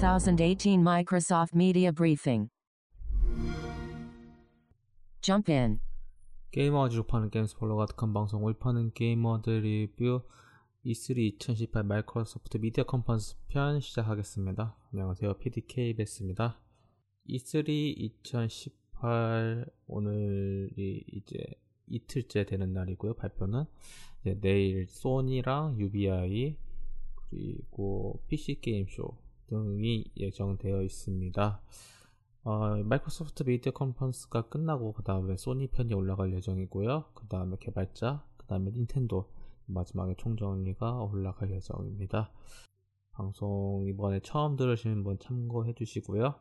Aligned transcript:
2018 0.00 0.78
Microsoft 0.78 1.54
Media 1.54 1.92
Briefing. 1.92 2.48
Jump 5.20 5.52
in. 5.52 5.80
게이머가 6.52 6.88
주파는 6.88 7.28
게임스 7.28 7.58
폴로 7.58 7.76
가득한 7.76 8.14
방송 8.14 8.42
올파는 8.42 8.92
게이머들 8.94 9.60
리뷰 9.60 10.22
E3 10.86 11.18
2018 11.18 11.84
마이크로소프트 11.84 12.56
미디어 12.56 12.84
컨퍼런스 12.84 13.36
편 13.48 13.80
시작하겠습니다. 13.80 14.74
안녕하세요. 14.90 15.34
PDK 15.34 15.94
베스입니다. 15.96 16.58
E3 17.28 17.68
2018 17.68 19.66
오늘이 19.86 21.04
이제 21.12 21.44
이틀째 21.88 22.46
되는 22.46 22.72
날이고요. 22.72 23.16
발표는 23.16 23.66
내일 24.40 24.86
소니랑 24.86 25.78
UBI 25.78 26.56
그리고 27.28 28.22
PC 28.28 28.62
게임 28.62 28.86
쇼 28.88 29.18
등이 29.50 30.12
예정되어 30.16 30.82
있습니다. 30.82 31.60
어, 32.44 32.76
마이크로소프트 32.84 33.42
미디어 33.42 33.72
컨퍼런스가 33.72 34.48
끝나고 34.48 34.92
그 34.92 35.02
다음에 35.02 35.36
소니 35.36 35.66
편이 35.68 35.92
올라갈 35.92 36.32
예정이고요. 36.32 37.06
그 37.14 37.26
다음에 37.26 37.56
개발자, 37.60 38.24
그 38.36 38.46
다음에 38.46 38.70
닌텐도 38.70 39.28
마지막에 39.66 40.14
총정리가 40.16 41.02
올라갈 41.02 41.50
예정입니다. 41.50 42.32
방송 43.12 43.84
이번에 43.88 44.20
처음 44.20 44.56
들으시는 44.56 45.04
분 45.04 45.18
참고해 45.18 45.74
주시고요. 45.74 46.34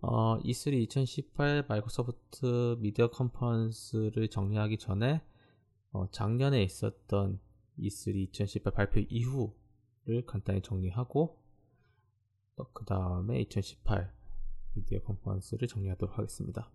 어, 0.00 0.38
E3 0.38 0.74
2018 0.82 1.66
마이크로소프트 1.68 2.78
미디어 2.80 3.10
컨퍼런스를 3.10 4.28
정리하기 4.28 4.78
전에 4.78 5.22
어, 5.92 6.08
작년에 6.10 6.62
있었던 6.62 7.38
E3 7.78 8.16
2018 8.16 8.72
발표 8.72 9.00
이후를 9.00 10.26
간단히 10.26 10.62
정리하고 10.62 11.45
그 12.72 12.84
다음에 12.84 13.40
2018 13.42 14.12
미디어 14.74 15.00
컨퍼런스를 15.02 15.68
정리하도록 15.68 16.16
하겠습니다. 16.18 16.70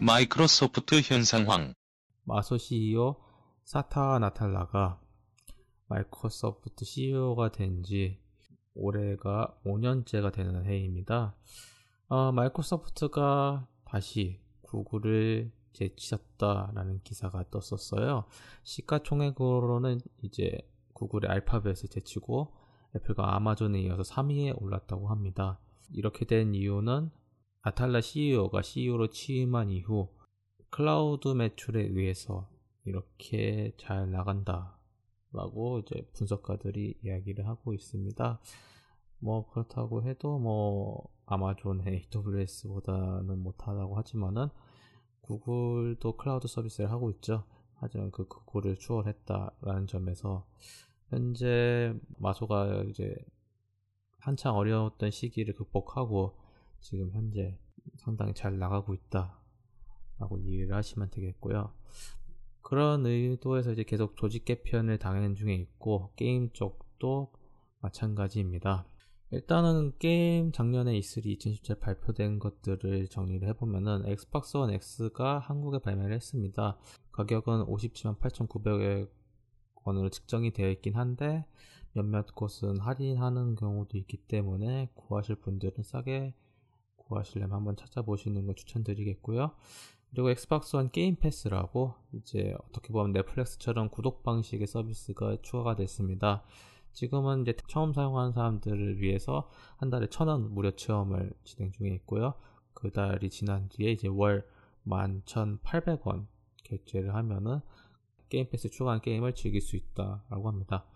마이크로소프트 0.00 1.00
현 1.02 1.24
상황 1.24 1.74
마소 2.24 2.58
CEO 2.58 3.16
사타 3.64 4.18
나탈라가 4.18 5.00
마이크로소프트 5.88 6.84
CEO가 6.84 7.50
된 7.52 7.82
지 7.82 8.18
올해가 8.74 9.58
5년째가 9.64 10.32
되는 10.32 10.64
해입니다. 10.64 11.34
어, 12.08 12.30
마이크로소프트가 12.32 13.66
다시 13.84 14.40
구글을 14.62 15.50
제치셨다라는 15.72 17.00
기사가 17.02 17.44
떴었어요. 17.50 18.24
시가총액으로는 18.62 20.00
이제 20.22 20.58
구글의 20.94 21.30
알파벳을 21.30 21.88
제치고 21.90 22.54
애플과 22.96 23.36
아마존에 23.36 23.80
이어서 23.82 24.02
3위에 24.02 24.60
올랐다고 24.60 25.08
합니다. 25.08 25.58
이렇게 25.92 26.24
된 26.24 26.54
이유는 26.54 27.10
아탈라 27.62 28.00
CEO가 28.00 28.62
CEO로 28.62 29.08
취임한 29.10 29.70
이후 29.70 30.08
클라우드 30.70 31.28
매출에 31.28 31.82
의해서 31.82 32.48
이렇게 32.84 33.72
잘 33.76 34.10
나간다 34.10 34.78
라고 35.32 35.80
이제 35.80 36.08
분석가들이 36.14 37.00
이야기를 37.04 37.46
하고 37.46 37.74
있습니다. 37.74 38.40
뭐 39.18 39.48
그렇다고 39.50 40.02
해도 40.02 40.38
뭐 40.38 41.08
아마존의 41.26 42.08
AWS보다는 42.14 43.38
못하다고 43.38 43.96
하지만은 43.98 44.48
구글도 45.20 46.16
클라우드 46.16 46.48
서비스를 46.48 46.90
하고 46.90 47.10
있죠. 47.10 47.44
하지만 47.74 48.10
그 48.10 48.26
구글을 48.26 48.78
추월했다라는 48.78 49.86
점에서 49.86 50.46
현재 51.10 51.92
마소가 52.18 52.84
이제 52.88 53.14
한창 54.18 54.54
어려웠던 54.54 55.10
시기를 55.10 55.54
극복하고 55.54 56.38
지금 56.80 57.10
현재 57.12 57.58
상당히 57.96 58.32
잘 58.34 58.58
나가고 58.58 58.94
있다 58.94 59.40
라고 60.18 60.38
이해를 60.38 60.74
하시면 60.74 61.10
되겠고요. 61.10 61.72
그런 62.62 63.04
의도에서 63.06 63.72
이제 63.72 63.82
계속 63.82 64.16
조직 64.16 64.44
개편을 64.44 64.98
당하는 64.98 65.34
중에 65.34 65.54
있고 65.54 66.12
게임 66.14 66.50
쪽도 66.52 67.32
마찬가지입니다. 67.80 68.86
일단은 69.32 69.92
게임 69.98 70.52
작년에 70.52 70.92
E3 70.92 71.24
2017 71.24 71.76
발표된 71.76 72.38
것들을 72.38 73.08
정리를 73.08 73.48
해보면은 73.48 74.06
Xbox 74.06 74.56
One 74.56 74.70
X가 74.70 75.38
한국에 75.38 75.78
발매를 75.78 76.14
했습니다. 76.14 76.78
가격은 77.12 77.64
57만 77.66 78.18
8,900 78.18 79.19
원 79.84 79.96
원으로 79.96 80.10
측정이 80.10 80.52
되어 80.52 80.70
있긴 80.70 80.96
한데 80.96 81.44
몇몇 81.92 82.34
곳은 82.34 82.78
할인하는 82.78 83.56
경우도 83.56 83.98
있기 83.98 84.16
때문에 84.18 84.90
구하실 84.94 85.36
분들은 85.36 85.82
싸게 85.82 86.34
구하시려면 86.96 87.56
한번 87.56 87.76
찾아보시는 87.76 88.46
걸 88.46 88.54
추천드리겠고요. 88.54 89.52
그리고 90.10 90.30
Xbox 90.30 90.76
One 90.76 90.90
Game 90.90 91.16
Pass라고 91.16 91.94
이제 92.12 92.54
어떻게 92.68 92.92
보면 92.92 93.12
넷플릭스처럼 93.12 93.90
구독 93.90 94.22
방식의 94.22 94.66
서비스가 94.66 95.38
추가가 95.42 95.76
됐습니다. 95.76 96.42
지금은 96.92 97.42
이제 97.42 97.54
처음 97.68 97.92
사용하는 97.92 98.32
사람들을 98.32 99.00
위해서 99.00 99.48
한 99.76 99.90
달에 99.90 100.08
천 100.08 100.28
원 100.28 100.52
무료 100.52 100.72
체험을 100.72 101.32
진행 101.44 101.70
중에 101.72 101.88
있고요. 101.94 102.34
그 102.74 102.90
달이 102.90 103.30
지난 103.30 103.68
뒤에 103.68 103.92
이제 103.92 104.08
월 104.08 104.46
11,800원 104.86 106.26
결제를 106.64 107.14
하면은 107.14 107.60
Game 108.30 108.48
Pass 108.48 108.70
추가한 108.70 109.02
게임을 109.02 109.34
즐길 109.34 109.60
수 109.60 109.76
있다라고 109.76 110.48
합니다. 110.48 110.86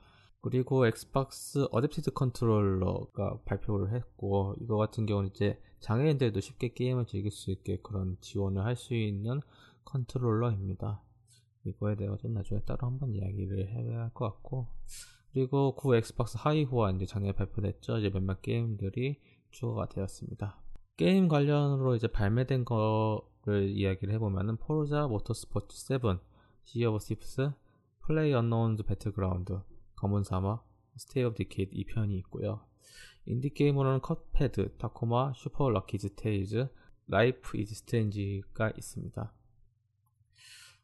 그리고 0.40 0.86
Xbox 0.86 1.66
Adaptive 1.68 2.14
Controller가 2.14 3.40
발표를 3.44 3.94
했고 3.94 4.54
이거 4.60 4.76
같은 4.76 5.04
경우는 5.06 5.30
이제 5.30 5.58
장애인들도 5.80 6.40
쉽게 6.40 6.72
게임을 6.74 7.06
즐길 7.06 7.30
수 7.30 7.50
있게 7.50 7.78
그런 7.82 8.16
지원을 8.20 8.64
할 8.64 8.76
수 8.76 8.94
있는 8.94 9.40
controller입니다. 9.84 11.02
이거에 11.64 11.96
대해서 11.96 12.28
나중에 12.28 12.60
따로 12.60 12.86
한번 12.86 13.14
이야기를 13.14 13.68
해야 13.68 14.02
할 14.02 14.10
것 14.12 14.26
같고 14.30 14.68
그리고 15.32 15.74
구 15.74 15.96
Xbox 15.96 16.36
하위 16.38 16.64
호환 16.64 16.96
이제 16.96 17.06
작년에 17.06 17.32
발표됐죠. 17.32 17.98
이제 17.98 18.10
몇몇 18.10 18.40
게임들이 18.42 19.20
추가가 19.50 19.88
되었습니다. 19.88 20.58
게임 20.96 21.26
관련으로 21.26 21.96
이제 21.96 22.06
발매된 22.06 22.64
거를 22.64 23.68
이야기를 23.70 24.14
해보면은 24.14 24.56
Forza 24.58 25.06
Motorsport 25.08 25.76
7, 25.76 26.00
Sea 26.64 26.84
of 26.84 26.98
Thieves, 26.98 27.52
PlayerUnknown's 28.00 28.82
Battlegrounds, 28.84 29.60
검은 29.96 30.24
사막, 30.24 30.66
State 30.96 31.24
of 31.24 31.36
Decay 31.36 31.72
2편이 31.74 32.12
있고요. 32.18 32.60
인디게임으로는 33.26 34.00
Cuphead, 34.00 34.76
Tacoma, 34.78 35.32
Super 35.34 35.70
Lucky's 35.70 36.14
Tale, 36.14 36.68
Life 37.06 37.58
Is 37.58 37.74
Strange가 37.74 38.70
있습니다. 38.76 39.32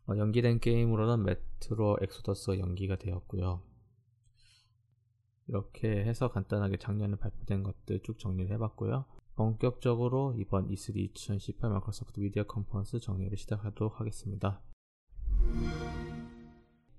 어, 0.07 0.17
연기된 0.17 0.61
게임으로는 0.61 1.25
Metro 1.25 1.99
Exodus가 2.03 2.59
연기가 2.59 2.97
되었고요. 2.97 3.63
이렇게 5.49 6.05
해서 6.05 6.31
간단하게 6.31 6.77
작년에 6.79 7.17
발표된 7.17 7.63
것들 7.63 8.01
쭉 8.03 8.19
정리를 8.19 8.51
해봤고요. 8.55 9.05
본격적으로 9.35 10.35
이번 10.37 10.69
E3 10.69 10.97
2018 10.97 11.71
마이크로소프트 11.71 12.21
미디어 12.21 12.45
컨퍼런스 12.45 13.01
정리를 13.01 13.37
시작하도록 13.37 13.99
하겠습니다. 13.99 14.61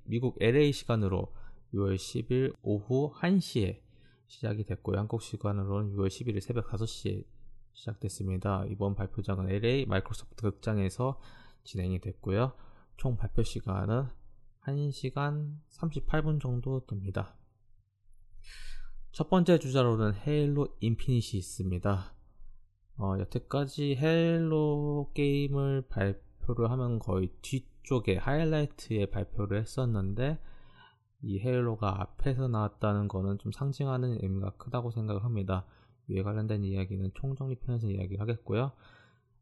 미국 0.03 0.35
LA 0.41 0.73
시간으로 0.73 1.33
6월 1.73 1.95
10일 1.95 2.55
오후 2.61 3.13
1시에 3.13 3.79
시작이 4.27 4.65
됐고요. 4.65 4.97
한국 4.97 5.21
시간으로는 5.21 5.95
6월 5.95 6.07
11일 6.07 6.41
새벽 6.41 6.69
5시에 6.69 7.25
시작됐습니다. 7.73 8.65
이번 8.69 8.95
발표장은 8.95 9.49
LA 9.49 9.85
마이크로소프트 9.85 10.41
극장에서 10.41 11.19
진행이 11.63 12.01
됐고요. 12.01 12.53
총 12.97 13.17
발표 13.17 13.43
시간은 13.43 14.07
1시간 14.65 15.55
38분 15.69 16.41
정도 16.41 16.85
됩니다. 16.85 17.35
첫 19.11 19.29
번째 19.29 19.59
주자로는 19.59 20.15
Halo 20.15 20.77
Infinite 20.79 21.37
있습니다. 21.37 22.15
어, 22.97 23.15
여태까지 23.19 23.95
Halo 23.95 25.11
게임을 25.13 25.87
발표를 25.89 26.69
하면 26.71 26.99
거의 26.99 27.29
뒤 27.41 27.70
쪽에 27.83 28.17
하이라이트에 28.17 29.07
발표를 29.07 29.59
했었는데 29.59 30.39
이 31.23 31.39
Halo가 31.39 32.01
앞에서 32.01 32.47
나왔다는 32.47 33.07
거는 33.07 33.37
좀 33.39 33.51
상징하는 33.51 34.19
의미가 34.21 34.51
크다고 34.57 34.91
생각을 34.91 35.23
합니다. 35.23 35.65
이에 36.07 36.23
관련된 36.23 36.63
이야기는 36.63 37.11
총정리편에서 37.13 37.89
이야기를 37.89 38.19
하겠고요. 38.21 38.71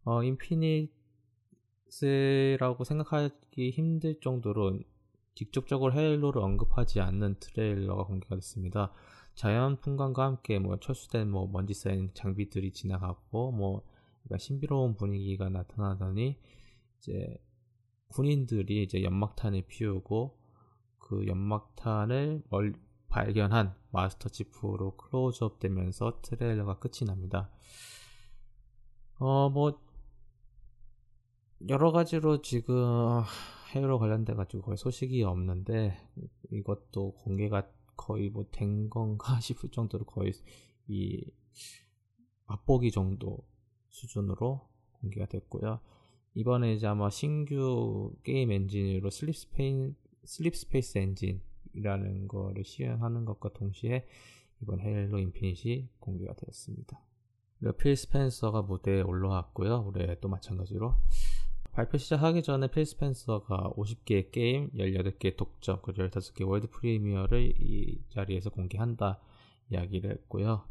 어, 0.04 0.24
Infinite라고 0.24 0.94
생각하기 2.84 3.72
힘들 3.72 4.20
정도로 4.20 4.80
직접적으로 5.36 5.94
헤일로를 5.94 6.42
언급하지 6.42 7.00
않는 7.00 7.36
트레일러가 7.40 8.04
공개가 8.04 8.36
됐습니다. 8.36 8.92
자연 9.36 9.78
풍광과 9.80 10.26
함께 10.26 10.60
뭐 10.60 10.78
철수된 10.80 11.30
뭐 11.32 11.48
먼지 11.48 11.74
쌓인 11.74 12.12
장비들이 12.14 12.74
지나가고 12.74 13.54
뭐 13.54 13.84
신비로운 14.38 14.96
분위기가 14.98 15.48
나타나더니 15.48 16.38
이제 16.98 17.38
군인들이 18.10 18.84
이제 18.84 19.04
연막탄을 19.04 19.64
피우고 19.68 20.38
그 20.98 21.26
연막탄을 21.28 22.44
멀 22.50 22.74
발견한 23.10 23.74
마스터 23.92 24.30
치프로 24.30 24.96
클로즈업 24.96 25.60
되면서 25.60 26.22
트레일러가 26.22 26.78
끝이 26.78 27.08
납니다. 27.08 27.50
어, 29.18 29.50
뭐, 29.50 29.82
여러 31.68 31.92
가지로 31.92 32.42
지금 32.42 33.24
Halo 33.74 34.00
관련돼 34.00 34.34
가지고 34.36 34.64
거의 34.64 34.78
소식이 34.78 35.24
없는데 35.24 35.98
이것도 36.52 37.14
공개가 37.16 37.68
거의 37.98 38.30
뭐 38.30 38.46
된 38.52 38.90
건가 38.90 39.40
싶을 39.42 39.70
정도로 39.72 40.06
거의 40.06 40.32
이 40.88 41.24
맛보기 42.46 42.92
정도 42.92 43.46
수준으로 43.90 44.70
공개가 44.94 45.26
됐고요. 45.26 45.80
이번에 46.40 46.74
이제 46.74 46.88
아마 46.88 47.10
신규 47.10 48.14
게임 48.24 48.54
엔진으로 48.54 49.10
Slip 49.10 49.36
Spa- 49.36 49.94
Slipspace 50.24 50.98
엔진이라는 50.98 52.30
거를 52.30 52.64
시연하는 52.64 53.26
것과 53.26 53.50
동시에 53.50 54.08
이번 54.62 54.80
Halo 54.80 55.20
Infinite 55.20 55.90
공개가 56.00 56.34
되었습니다. 56.36 56.98
필 57.78 57.94
스펜서가 57.98 58.62
무대에 58.62 59.02
올라왔고요. 59.02 59.84
올해 59.86 60.18
또 60.22 60.30
마찬가지로 60.30 60.96
발표 61.74 61.98
시작하기 61.98 62.42
전에 62.42 62.72
필 62.72 62.86
스펜서가 62.86 63.74
50개의 63.76 64.32
게임, 64.32 64.70
18개의 64.72 65.36
독점, 65.36 65.80
그리고 65.82 66.04
15개 66.04 66.48
world 66.48 66.68
premiere를 66.68 67.54
이 67.60 68.02
자리에서 68.12 68.50
공개한다 68.50 69.20
이야기를 69.72 70.12
했고요. 70.12 70.64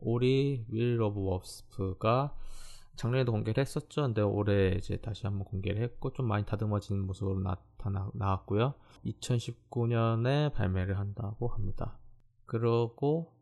Ori 0.00 0.64
Will 0.68 1.00
of 1.00 1.20
the 1.20 1.54
Wisps가 1.54 2.34
작년에도 2.96 3.32
공개를 3.32 3.60
했었죠. 3.60 4.02
근데 4.02 4.20
올해 4.22 4.74
이제 4.76 4.96
다시 4.98 5.26
한번 5.26 5.44
공개를 5.44 5.82
했고 5.82 6.12
좀 6.12 6.26
많이 6.26 6.44
다듬어진 6.44 7.06
모습으로 7.06 7.40
나타나 7.40 8.10
나왔고요. 8.14 8.74
2019년에 9.06 10.52
발매를 10.52 10.98
한다고 10.98 11.48
합니다. 11.48 11.98
그리고 12.46 13.32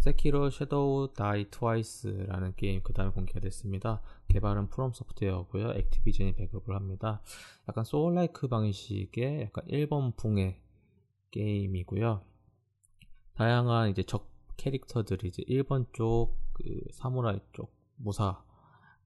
Sekiro 0.00 0.50
Shadows 0.50 1.12
Die 1.14 1.48
Twice라는 1.50 2.54
게임 2.56 2.82
그 2.82 2.92
다음에 2.92 3.12
공개가 3.12 3.38
됐습니다. 3.38 4.02
개발은 4.28 4.68
FromSoftware고요. 4.68 5.74
Activision이 5.74 6.34
배급을 6.34 6.74
합니다. 6.74 7.22
약간 7.68 7.84
soullike 7.84 8.48
방식의 8.48 9.42
약간 9.42 9.64
일본풍의 9.68 10.60
게임이고요. 11.30 12.20
다양한 13.34 13.90
이제 13.90 14.02
적 14.02 14.28
캐릭터들이 14.56 15.28
이제 15.28 15.44
일본 15.46 15.86
쪽, 15.92 16.36
그 16.52 16.64
사무라이 16.90 17.38
쪽, 17.52 17.72
무사 17.96 18.42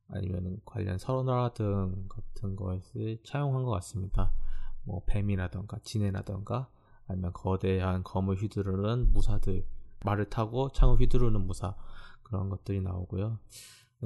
아니면 0.09 0.61
관련 0.65 0.99
설화 0.99 1.53
등 1.55 2.07
같은 2.09 2.57
것을 2.57 3.19
차용한 3.25 3.65
것 3.65 3.71
같습니다. 3.73 4.33
뭐 4.85 5.03
뱀이라던가 5.07 5.79
지네라던가 5.83 6.69
아니면 7.09 7.33
거대한 7.33 8.03
검을 8.05 8.37
휘두르는 8.37 9.13
무사들 9.13 9.67
말을 10.05 10.29
타고 10.31 10.71
창을 10.71 11.01
휘두르는 11.01 11.47
무사 11.47 11.75
그런 12.23 12.49
것들이 12.49 12.81
나오고요. 12.81 13.39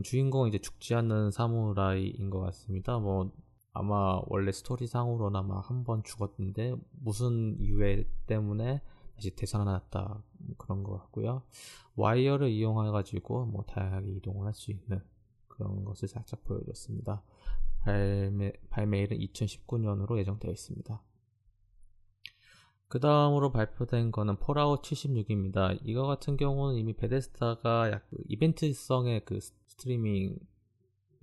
주인공은 0.05 0.49
이제 0.49 0.59
죽지 0.59 0.95
않는 0.95 1.31
사무라이인 1.31 2.31
것 2.31 2.41
같습니다. 2.41 2.99
뭐 2.99 3.31
아마 3.73 4.21
원래 4.27 4.53
스토리상으로는 4.53 5.39
아마 5.39 5.61
한 5.61 5.85
번 5.85 6.03
죽었는데 6.03 6.77
무슨 6.93 7.59
이유 7.61 8.05
때문에 8.27 8.81
다시 9.17 9.35
되살아났다 9.35 10.23
그런 10.57 10.83
것 10.83 10.97
같고요. 10.99 11.43
와이어를 11.97 12.49
이용해 12.49 12.91
가지고 12.91 13.47
뭐 13.47 13.65
다양하게 13.65 14.11
이동을 14.13 14.47
할 14.47 14.55
수 14.55 14.71
있는 14.71 15.03
그런 15.61 15.85
것을 15.85 16.09
살짝 16.09 16.43
보여줬습니다. 16.45 17.23
발매, 17.81 18.53
발매일은 18.71 19.19
2019년으로 19.19 20.19
예정되어 20.19 20.51
있습니다. 20.51 21.03
그 22.89 22.99
다음으로 22.99 23.53
발표된 23.53 24.11
거는 24.11 24.39
Fallout 24.39 24.83
76입니다. 24.83 25.79
이거 25.85 26.07
같은 26.07 26.37
경우는 26.37 26.77
이미 26.77 26.95
Bethesda가 26.95 27.93
약 27.93 28.11
그 28.11 28.17
이벤트성의 28.29 29.25
그 29.25 29.39
스트리밍 29.41 30.37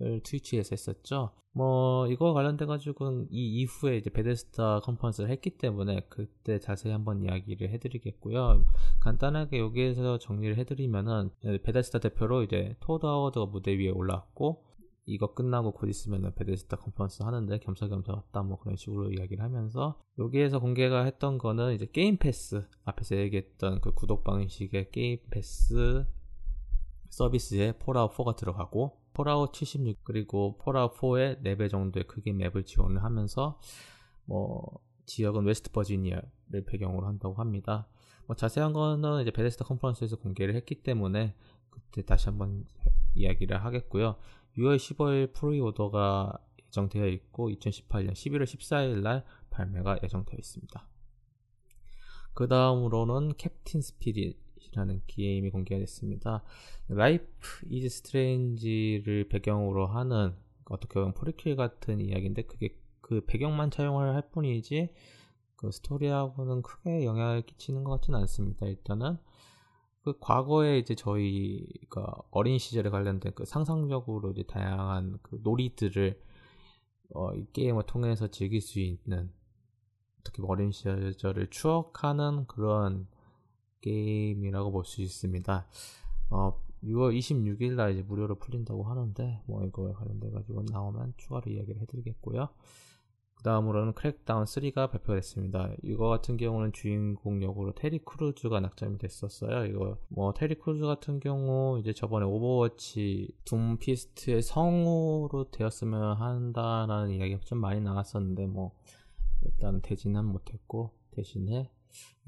을 0.00 0.20
Twitch에서 0.22 0.68
했었죠. 0.72 1.32
뭐 1.52 2.06
이거 2.06 2.32
관련돼 2.32 2.66
가지고는 2.66 3.26
이 3.32 3.62
이후에 3.62 3.96
이제 3.96 4.10
Bethesda 4.10 4.80
컨퍼런스를 4.80 5.28
했기 5.30 5.58
때문에 5.58 6.06
그때 6.08 6.60
자세히 6.60 6.92
한번 6.92 7.22
이야기를 7.22 7.70
해드리겠고요. 7.70 8.64
간단하게 9.00 9.58
여기에서 9.58 10.18
정리를 10.18 10.56
해드리면은 10.56 11.30
Bethesda 11.64 11.98
대표로 11.98 12.44
이제 12.44 12.76
토드 12.78 13.06
하워드가 13.06 13.46
무대 13.46 13.76
위에 13.76 13.88
올라왔고 13.88 14.62
이거 15.06 15.34
끝나고 15.34 15.72
곧 15.72 15.88
있으면 15.88 16.32
Bethesda 16.34 16.76
컨퍼런스 16.76 17.22
하는데 17.22 17.58
겸사겸사 17.58 18.12
왔다 18.12 18.42
뭐 18.42 18.58
그런 18.58 18.76
식으로 18.76 19.10
이야기를 19.10 19.42
하면서 19.42 19.98
여기에서 20.18 20.60
공개가 20.60 21.04
했던 21.04 21.38
거는 21.38 21.74
이제 21.74 21.86
Game 21.90 22.18
Pass 22.18 22.64
앞에서 22.84 23.16
얘기했던 23.16 23.80
그 23.80 23.92
구독 23.94 24.22
방식의 24.22 24.90
Game 24.90 25.18
Pass 25.30 26.06
서비스에 27.08 27.72
Fallout 27.78 28.12
4가 28.12 28.36
들어가고 28.36 29.00
Fallout 29.18 29.52
76 29.52 30.04
그리고 30.04 30.56
Fallout 30.58 30.94
4의 30.94 31.42
4배 31.42 31.68
정도의 31.68 32.06
크기 32.06 32.32
맵을 32.32 32.62
지원을 32.62 33.02
하면서 33.02 33.58
뭐 34.24 34.78
지역은 35.06 35.44
웨스트 35.44 35.72
버지니아를 35.72 36.64
배경으로 36.64 37.04
한다고 37.04 37.34
합니다. 37.34 37.88
뭐 38.26 38.36
자세한 38.36 38.72
거는 38.72 39.22
이제 39.22 39.32
Bethesda 39.32 39.64
컨퍼런스에서 39.64 40.18
공개를 40.18 40.54
했기 40.54 40.76
때문에 40.84 41.34
그때 41.68 42.02
다시 42.04 42.28
한번 42.28 42.64
이야기를 43.16 43.64
하겠고요. 43.64 44.14
6월 44.56 44.76
15일 44.76 45.32
pre-order가 45.32 46.38
예정되어 46.66 47.08
있고 47.08 47.50
2018년 47.50 48.12
11월 48.12 48.44
14일 48.44 49.00
날 49.00 49.24
발매가 49.50 49.98
예정되어 50.04 50.36
있습니다. 50.38 50.88
그 52.34 52.46
다음으로는 52.46 53.34
Captain 53.36 53.80
Spirit이라는 53.80 55.02
게임이 55.06 55.50
공개가 55.50 55.78
됐습니다. 55.80 56.42
Life 56.88 57.66
is 57.68 57.88
Strange를 57.88 59.28
배경으로 59.28 59.86
하는 59.86 60.34
어떻게 60.66 60.94
보면 60.94 61.14
포리킬 61.14 61.56
같은 61.56 62.00
이야기인데 62.00 62.42
그게 62.42 62.76
그 63.00 63.24
배경만 63.26 63.70
차용을 63.70 64.14
할 64.14 64.30
뿐이지 64.30 64.92
그 65.56 65.70
스토리하고는 65.70 66.62
크게 66.62 67.04
영향을 67.04 67.42
끼치는 67.42 67.84
것 67.84 67.92
같지는 67.92 68.20
않습니다. 68.20 68.66
일단은 68.66 69.18
그 70.02 70.18
과거에 70.20 70.78
이제 70.78 70.94
저희가 70.94 72.14
어린 72.30 72.58
시절에 72.58 72.90
관련된 72.90 73.32
그 73.34 73.44
상상적으로 73.44 74.30
이제 74.30 74.42
다양한 74.44 75.18
그 75.22 75.40
놀이들을 75.42 76.22
어, 77.14 77.34
이 77.34 77.46
게임을 77.52 77.84
통해서 77.86 78.28
즐길 78.28 78.60
수 78.60 78.78
있는 78.80 79.32
특히 80.22 80.42
어린 80.46 80.70
시절을 80.70 81.48
추억하는 81.50 82.46
그런 82.46 83.08
게임이라고 83.80 84.72
볼 84.72 84.84
수 84.84 85.02
있습니다. 85.02 85.66
어, 86.30 86.60
6월 86.84 87.16
26일 87.18 87.74
날 87.74 87.92
이제 87.92 88.02
무료로 88.02 88.36
풀린다고 88.36 88.84
하는데 88.84 89.42
뭐 89.46 89.64
이거에 89.64 89.92
관련돼 89.92 90.30
가지고 90.30 90.62
나오면 90.70 91.14
추가로 91.16 91.50
이야기를 91.50 91.80
해드리겠고요. 91.82 92.48
그 93.34 93.44
다음으로는 93.44 93.92
Crackdown 93.92 94.44
3가 94.44 94.90
발표됐습니다. 94.90 95.70
이거 95.84 96.08
같은 96.08 96.36
경우는 96.36 96.72
주인공 96.72 97.40
역으로 97.40 97.72
테리 97.72 98.00
크루즈가 98.00 98.58
낙점이 98.58 98.98
됐었어요. 98.98 99.64
이거 99.66 99.96
뭐 100.08 100.32
테리 100.34 100.56
크루즈 100.56 100.84
같은 100.84 101.20
경우 101.20 101.78
이제 101.78 101.92
저번에 101.92 102.26
Overwatch 102.26 103.30
Doomfist의 103.44 104.42
성우로 104.42 105.52
되었으면 105.52 106.16
한다라는 106.16 107.12
이야기가 107.12 107.40
좀 107.44 107.58
많이 107.60 107.80
나왔었는데 107.80 108.46
뭐 108.46 108.72
일단은 109.44 109.82
되지는 109.82 110.24
못했고 110.24 110.90
대신에 111.12 111.70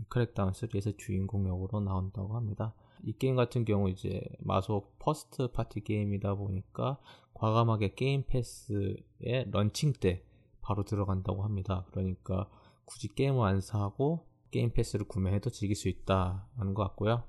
Crackdown 0.09 0.53
3에서 0.53 0.97
주인공 0.99 1.47
역으로 1.47 1.81
나온다고 1.81 2.35
합니다. 2.37 2.75
이 3.03 3.13
게임 3.13 3.37
같은 3.37 3.65
경우 3.65 3.89
이제 3.89 4.23
마소 4.41 4.99
first 4.99 5.51
party 5.53 5.83
게임이다 5.83 6.35
보니까 6.35 6.99
과감하게 7.35 7.95
Game 7.95 8.25
Pass의 8.27 9.51
런칭 9.51 9.95
때 9.95 10.25
바로 10.61 10.85
들어간다고 10.85 11.43
합니다. 11.43 11.87
그러니까 11.91 12.49
굳이 12.85 13.09
게임을 13.09 13.47
안 13.47 13.61
사고 13.61 14.27
Game 14.51 14.73
Pass를 14.73 15.07
구매해도 15.07 15.51
즐길 15.51 15.77
수 15.77 15.89
있다는 15.89 16.75
것 16.75 16.83
같고요. 16.83 17.25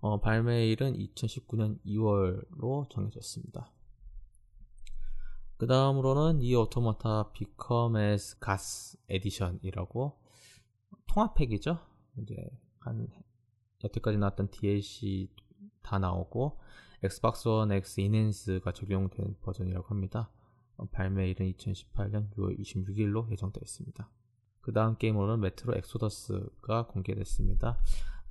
어, 0.00 0.20
발매일은 0.20 0.96
2019년 0.96 1.78
2월로 1.84 2.88
정해졌습니다. 2.90 3.70
그 5.56 5.66
다음으로는 5.68 6.42
NieR 6.42 6.56
Automata 6.56 7.30
Become 7.32 7.96
as 7.96 8.38
Gods 8.40 8.98
Edition이라고 9.08 10.18
통합팩이죠. 11.06 11.78
이제 12.18 12.36
한 12.78 13.08
여태까지 13.84 14.18
나왔던 14.18 14.50
DLC 14.50 15.28
다 15.82 15.98
나오고 15.98 16.58
엑스박스 17.02 17.48
원 17.48 17.72
X 17.72 18.00
인핸스가 18.00 18.72
적용된 18.72 19.36
버전이라고 19.42 19.86
합니다. 19.88 20.30
어, 20.76 20.86
발매일은 20.86 21.52
2018년 21.52 22.30
6월 22.30 22.58
26일로 22.58 23.30
예정되어 23.30 23.60
있습니다. 23.62 24.08
그 24.60 24.72
다음 24.72 24.96
게임으로는 24.96 25.40
Metro 25.40 25.76
Exodus가 25.76 26.86
공개됐습니다. 26.86 27.78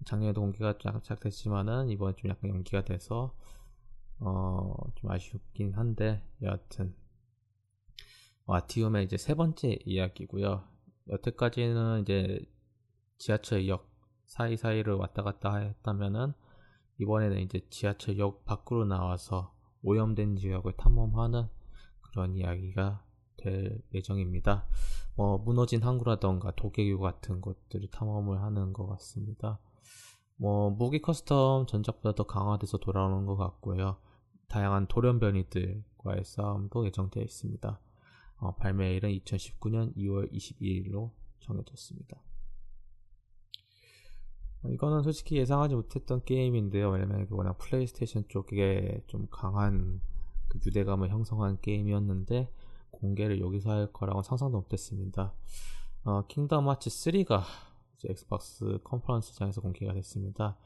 작년에도 0.06 0.42
공개가 0.42 0.78
쫙 1.04 1.20
됐지만은 1.20 1.90
이번 1.90 2.16
좀 2.16 2.30
약간 2.30 2.50
연기가 2.50 2.84
돼서 2.84 3.36
어, 4.20 4.74
좀 4.96 5.12
아쉽긴 5.12 5.74
한데 5.74 6.24
여하튼 6.42 6.96
아르티옴의 8.48 9.06
이제 9.06 9.18
세 9.18 9.34
번째 9.34 9.78
이야기고요. 9.86 10.64
여태까지는 11.12 12.02
이제 12.02 12.40
지하철역 13.18 13.88
사이사이를 14.26 14.94
왔다 14.94 15.24
갔다 15.24 15.58
했다면은 15.58 16.34
이번에는 17.00 17.40
이제 17.40 17.66
지하철역 17.70 18.46
밖으로 18.46 18.86
나와서 18.86 19.54
오염된 19.84 20.38
지역을 20.38 20.74
탐험하는 20.78 21.48
그런 22.02 22.36
이야기가 22.36 23.04
될 23.38 23.82
예정입니다. 23.94 24.68
뭐 25.16 25.38
무너진 25.38 25.82
항구라던가 25.84 26.52
도개교 26.56 27.00
같은 27.00 27.42
것들을 27.42 27.90
탐험을 27.92 28.42
하는 28.42 28.72
것 28.72 28.88
같습니다. 28.88 29.60
뭐 30.38 30.70
무기 30.70 31.02
custom 31.02 31.68
전작보다 31.68 32.16
더 32.16 32.24
강화돼서 32.24 32.78
돌아오는 32.78 33.26
것 33.26 33.36
같고요. 33.36 33.98
다양한 34.48 34.88
돌연변이들과의 34.88 36.24
싸움도 36.24 36.86
예정되어 36.86 37.24
있습니다. 37.24 37.80
어, 38.42 38.56
발매일은 38.56 39.12
2019년 39.20 39.96
2월 39.96 40.32
22일로 40.34 41.12
정해졌습니다. 41.42 42.20
어, 44.64 44.70
이거는 44.70 45.04
솔직히 45.04 45.38
예상하지 45.38 45.76
못했던 45.76 46.24
게임인데요. 46.26 46.90
왜냐면 46.90 47.28
워낙 47.30 47.60
플레이스테이션 47.60 48.26
쪽에 48.30 49.04
좀 49.06 49.28
강한 49.30 50.02
그 50.48 50.60
유대감을 50.66 51.10
형성한 51.10 51.62
게임이었는데 51.62 52.52
공개를 52.90 53.40
여기서 53.40 53.70
할 53.70 53.94
거라고 53.94 54.24
상상도 54.24 54.58
못했습니다. 54.60 55.34
어, 56.04 56.26
Kingdom 56.28 56.66
Hearts 56.66 56.90
3가 56.90 57.44
Xbox 58.10 58.80
컨퍼런스장에서 58.84 59.62
공개가 59.62 59.94
됐습니다. 59.94 60.58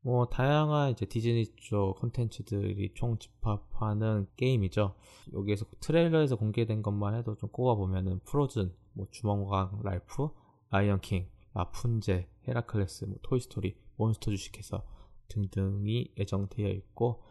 뭐 0.00 0.26
다양한 0.26 0.92
이제 0.92 1.06
디즈니 1.06 1.46
쪽 1.56 1.96
콘텐츠들이 2.00 2.92
총 2.94 3.18
집합하는 3.18 4.26
게임이죠. 4.36 4.94
여기에서 5.32 5.66
트레일러에서 5.80 6.36
공개된 6.36 6.82
것만 6.82 7.14
해도 7.14 7.36
좀 7.36 7.50
꼽아 7.50 7.74
보면은 7.74 8.20
Frozen, 8.24 8.72
뭐 8.92 9.06
주먹왕 9.10 9.80
랄프, 9.82 10.28
라이온 10.70 11.00
킹, 11.00 11.28
라푼젤, 11.54 12.28
헤라클레스, 12.46 13.06
뭐 13.06 13.16
토이 13.22 13.40
스토리, 13.40 13.76
몬스터 13.96 14.30
주식회사 14.30 14.82
등등이 15.28 16.12
예정되어 16.16 16.68
있고 16.70 17.22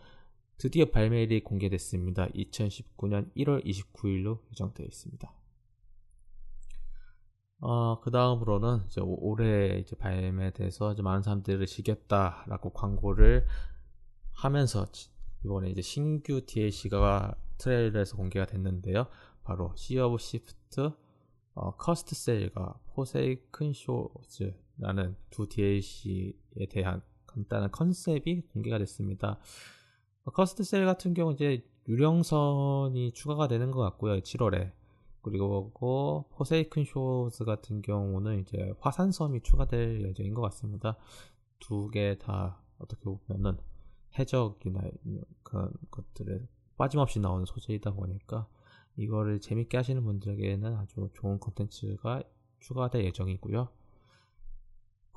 드디어 0.58 0.86
발매일이 0.86 1.44
공개됐습니다. 1.44 2.28
2019년 2.30 3.32
1월 3.36 3.64
29일로 3.64 4.40
예정되어 4.52 4.86
있습니다. 4.86 5.37
어, 7.60 8.00
그 8.02 8.12
다음으로는 8.12 8.84
이제 8.88 9.02
올해 9.04 9.80
이제 9.80 9.96
발매돼서 9.96 10.94
이제 10.94 11.02
많은 11.02 11.24
사람들을 11.24 11.66
지겹다라고 11.66 12.72
광고를 12.72 13.46
하면서 14.32 14.86
이번에 15.44 15.70
이제 15.72 15.82
신규 15.82 16.46
DLC가 16.46 17.36
트레일러에서 17.58 18.16
공개가 18.16 18.46
됐는데요. 18.46 19.08
바로 19.44 19.74
Sea 19.76 20.02
of 20.02 20.18
Thieves, 20.20 20.82
어, 21.56 21.76
Cursed 21.78 22.14
Sails과 22.14 22.80
Forsaken 22.94 23.74
Shores라는 23.74 25.16
두 25.32 25.50
DLC에 25.50 26.68
대한 26.70 27.02
간단한 27.26 27.72
컨셉이 27.72 28.42
공개가 28.54 28.78
됐습니다. 28.78 29.40
어, 30.26 30.32
Cursed 30.32 30.64
Sails 30.64 30.86
같은 30.86 31.16
경우 31.16 31.34
이제 31.34 31.66
유령선이 31.88 33.14
추가가 33.14 33.48
되는 33.48 33.72
것 33.72 33.82
같고요. 33.82 34.20
7월에 34.20 34.72
그리고 35.30 35.72
Forsaken 36.36 36.86
Shores 36.86 37.44
같은 37.46 37.82
경우는 37.82 38.42
이제 38.42 38.74
화산섬이 38.80 39.42
추가될 39.44 40.02
예정인 40.04 40.34
것 40.34 40.42
같습니다. 40.44 40.98
두 41.60 41.90
개 41.92 42.18
다 42.20 42.62
어떻게 42.80 43.04
보면은 43.04 43.58
해적이나 44.18 44.82
그런 45.44 45.72
것들을 45.92 46.48
빠짐없이 46.78 47.20
나오는 47.20 47.46
소재이다 47.46 47.92
보니까 47.92 48.48
이거를 48.96 49.42
재밌게 49.42 49.78
하시는 49.78 50.04
분들에게는 50.04 50.76
아주 50.76 51.10
좋은 51.14 51.40
컨텐츠가 51.40 52.24
추가될 52.60 53.04
예정이고요. 53.06 53.70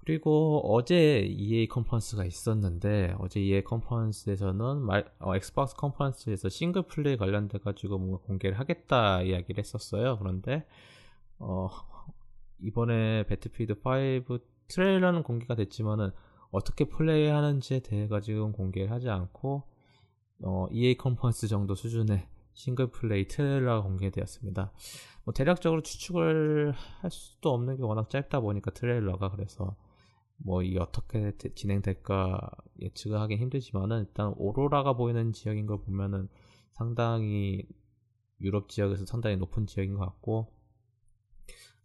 그리고 0.05 0.63
어제 0.75 1.21
EA 1.21 1.69
컨퍼런스가 1.69 2.25
있었는데 2.25 3.15
어제 3.19 3.41
EA 3.41 3.63
컨퍼런스에서는 3.65 4.79
말, 4.79 5.13
어, 5.19 5.37
엑스박스 5.37 5.77
컨퍼런스에서 5.77 6.49
싱글 6.49 6.83
플레이 6.83 7.17
관련돼 7.17 7.59
가지고 7.59 7.99
뭔가 7.99 8.19
공개를 8.19 8.59
하겠다 8.59 9.23
이야기를 9.23 9.59
했었어요. 9.59 10.19
그런데 10.19 10.67
어, 11.39 11.69
이번에 12.61 13.25
배틀필드 13.27 13.81
5 13.85 14.39
트레일러는 14.69 15.23
공개가 15.23 15.55
됐지만은 15.55 16.11
어떻게 16.51 16.85
플레이하는지에 16.87 17.81
대해 17.81 18.09
가지고 18.09 18.53
공개를 18.53 18.91
하지 18.91 19.09
않고 19.09 19.65
어, 20.43 20.67
EA 20.71 20.97
컨퍼런스 20.97 21.49
정도 21.49 21.75
수준의 21.75 22.27
single 22.55 22.91
play 22.91 23.29
트레일러가 23.29 23.83
공개되었습니다. 23.83 24.73
뭐 25.25 25.35
대략적으로 25.35 25.83
추측을 25.83 26.73
할 26.73 27.11
수도 27.11 27.53
없는 27.53 27.77
게 27.77 27.83
워낙 27.83 28.09
짧다 28.09 28.41
보니까 28.41 28.71
트레일러가 28.71 29.31
그래서 29.31 29.77
뭐 30.43 30.63
이게 30.63 30.79
어떻게 30.79 31.33
진행될까 31.55 32.51
예측을 32.81 33.21
하긴 33.21 33.39
힘들지만은 33.39 34.01
일단 34.01 34.33
오로라가 34.37 34.95
보이는 34.95 35.33
지역인 35.33 35.67
걸 35.67 35.81
보면은 35.83 36.29
상당히 36.73 37.67
유럽 38.41 38.69
지역에서 38.69 39.05
상당히 39.07 39.37
높은 39.37 39.67
지역인 39.67 39.95
것 39.95 40.01
같고 40.01 40.53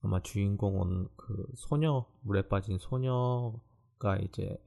아마 0.01 0.21
주인공은 0.21 1.09
그 1.17 1.47
소녀 1.55 2.05
물에 2.21 2.47
빠진 2.47 2.77
소녀가 2.77 4.17
이제 4.21 4.57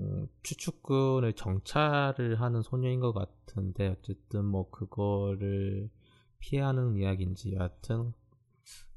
음, 0.00 0.28
추측꾼을 0.42 1.34
정찰을 1.34 2.40
하는 2.40 2.62
소녀인 2.62 3.00
것 3.00 3.12
같은데 3.12 3.88
어쨌든 3.88 4.44
뭐 4.44 4.70
그거를 4.70 5.90
피하는 6.38 6.96
이야기인지 6.96 7.54
여하튼 7.54 8.12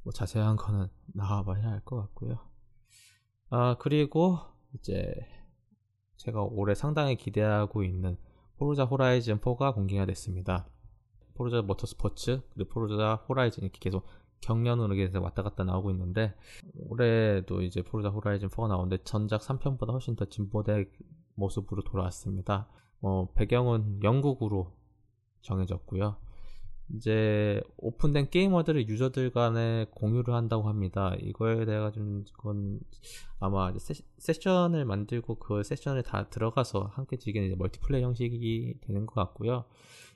뭐 0.04 0.14
자세한 0.14 0.56
거는 0.58 0.88
나와봐야 1.08 1.64
할 1.70 1.82
것 1.86 1.98
같고요. 1.98 2.55
아, 3.50 3.76
그리고 3.80 4.40
이제 4.74 5.14
제가 6.18 6.42
올해 6.44 6.74
상당히 6.76 7.16
기대하고 7.16 7.84
있는 7.84 8.18
포르자 8.58 8.86
호라이즌 8.86 9.40
4가 9.40 9.74
공개가 9.74 10.06
됐습니다. 10.06 10.68
포르자 11.36 11.62
모터스포츠 11.62 12.42
그리고 12.54 12.70
포르자 12.70 13.16
호라이즌 13.28 13.64
이렇게 13.64 13.80
계속 13.80 14.06
경련으로 14.42 14.96
계속 14.96 15.24
왔다 15.24 15.44
갔다 15.44 15.64
나오고 15.64 15.92
있는데 15.92 16.34
올해도 16.76 17.62
이제 17.62 17.82
포르자 17.82 18.10
호라이즌 18.10 18.50
4가 18.50 18.68
나오는데 18.68 19.04
전작 19.04 19.42
3편보다 19.42 19.92
훨씬 19.92 20.16
더 20.16 20.26
진보된 20.26 20.90
모습으로 21.36 21.84
돌아왔습니다. 21.84 22.68
뭐 23.00 23.32
배경은 23.34 24.04
영국으로 24.04 24.72
정해졌고요. 25.42 26.18
이제 26.94 27.62
오픈된 27.78 28.30
게이머들을 28.30 28.88
유저들 28.88 29.32
간에 29.32 29.88
공유를 29.92 30.34
한다고 30.34 30.70
합니다. 30.70 31.16
이거에 31.20 31.66
대해 31.66 31.92
좀 31.92 32.26
그건 32.34 32.80
아마 33.40 33.74
세, 33.78 34.34
션을 34.34 34.86
만들고 34.86 35.36
그 35.36 35.64
세션을 35.64 36.04
다 36.04 36.30
들어가서 36.30 36.92
함께 36.94 37.18
즐기는 37.18 37.58
멀티플레이 37.58 38.04
형식이 38.04 38.80
되는 38.82 39.06
것 39.06 39.16
같고요. 39.16 39.66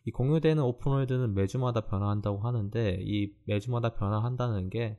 이 0.05 0.11
공유되는 0.11 0.61
오픈월드는 0.61 1.33
매주마다 1.33 1.81
변화한다고 1.81 2.39
하는데 2.39 2.99
이 3.01 3.33
매주마다 3.45 3.93
변화한다는 3.93 4.69
게 4.69 4.97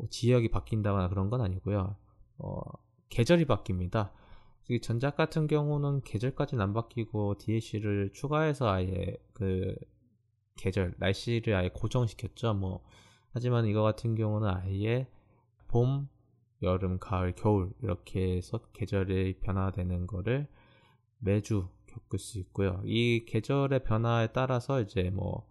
뭐 0.00 0.08
지역이 0.08 0.48
바뀐다거나 0.48 1.10
그런 1.10 1.28
건 1.28 1.42
아니고요. 1.42 1.94
어, 2.38 2.60
계절이 3.10 3.44
바뀝니다. 3.44 4.10
전작 4.82 5.16
같은 5.16 5.46
경우는 5.46 6.02
계절까지는 6.02 6.62
안 6.62 6.72
바뀌고 6.72 7.38
DLC를 7.38 8.12
추가해서 8.14 8.70
아예 8.70 9.16
그 9.34 9.74
계절, 10.60 10.94
날씨를 10.98 11.54
아예 11.54 11.70
고정시켰죠. 11.70 12.54
뭐 12.54 12.82
하지만 13.32 13.66
이거 13.66 13.82
같은 13.82 14.14
경우는 14.14 14.48
아예 14.48 15.08
봄, 15.68 16.08
여름, 16.62 16.98
가을, 16.98 17.34
겨울 17.34 17.72
이렇게 17.82 18.36
해서 18.36 18.60
계절이 18.72 19.40
변화되는 19.40 20.06
거를 20.06 20.48
매주 21.18 21.68
겪을 21.86 22.18
수 22.18 22.38
있고요. 22.38 22.80
이 22.84 23.24
계절의 23.26 23.84
변화에 23.84 24.28
따라서 24.32 24.80
이제 24.80 25.10
뭐 25.10 25.50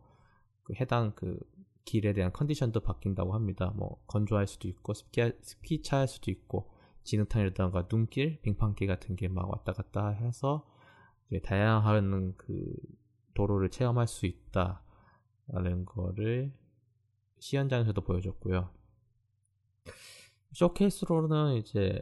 그 0.70 0.75
해당 0.80 1.13
그 1.16 1.39
길에 1.84 2.13
대한 2.13 2.32
컨디션도 2.32 2.82
바뀐다고 2.82 3.34
합니다. 3.34 3.74
뭐 3.75 4.00
건조할 4.06 4.46
수도 4.46 4.68
있고 4.68 4.94
습기 4.94 5.32
습기 5.42 5.82
차할 5.82 6.08
수도 6.08 6.30
있고 6.30 6.70
진흙탕이라던가 7.04 7.88
눈길, 7.88 8.39
빙판길 8.44 8.88
같은 8.88 9.16
게 9.16 9.28
막 9.28 9.50
왔다 9.50 9.74
갔다 9.74 10.10
해서 10.10 10.68
다양한 11.44 12.36
그 12.38 12.75
도로를 13.34 13.70
체험할 13.70 14.08
수 14.08 14.28
있다. 14.28 14.84
라는 15.51 15.86
거를 15.86 16.51
시연장에서도 17.39 18.00
보여줬고요. 18.01 18.70
쇼케이스로는 20.53 21.56
이제 21.58 22.01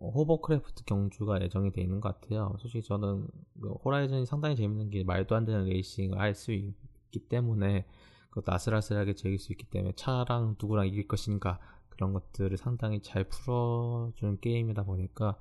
호버크래프트 0.00 0.84
경주가 0.84 1.40
예정이 1.42 1.72
되어 1.72 1.84
있는 1.84 2.00
것 2.00 2.20
같아요. 2.20 2.56
솔직히 2.58 2.82
저는 2.82 3.26
그 3.60 3.72
호라이즌이 3.84 4.24
상당히 4.26 4.56
재밌는 4.56 4.90
게 4.90 5.04
말도 5.04 5.34
안 5.36 5.44
되는 5.44 5.64
레이싱을 5.64 6.18
할 6.18 6.34
수 6.34 6.52
있기 6.52 7.28
때문에 7.28 7.86
그것도 8.30 8.52
아슬아슬하게 8.54 9.14
즐길 9.14 9.38
수 9.38 9.52
있기 9.52 9.66
때문에 9.66 9.92
차랑 9.96 10.56
누구랑 10.60 10.86
이길 10.86 11.06
것인가 11.06 11.58
그런 11.88 12.12
것들을 12.14 12.56
상당히 12.56 13.02
잘 13.02 13.24
풀어주는 13.24 14.40
게임이다 14.40 14.84
보니까 14.84 15.38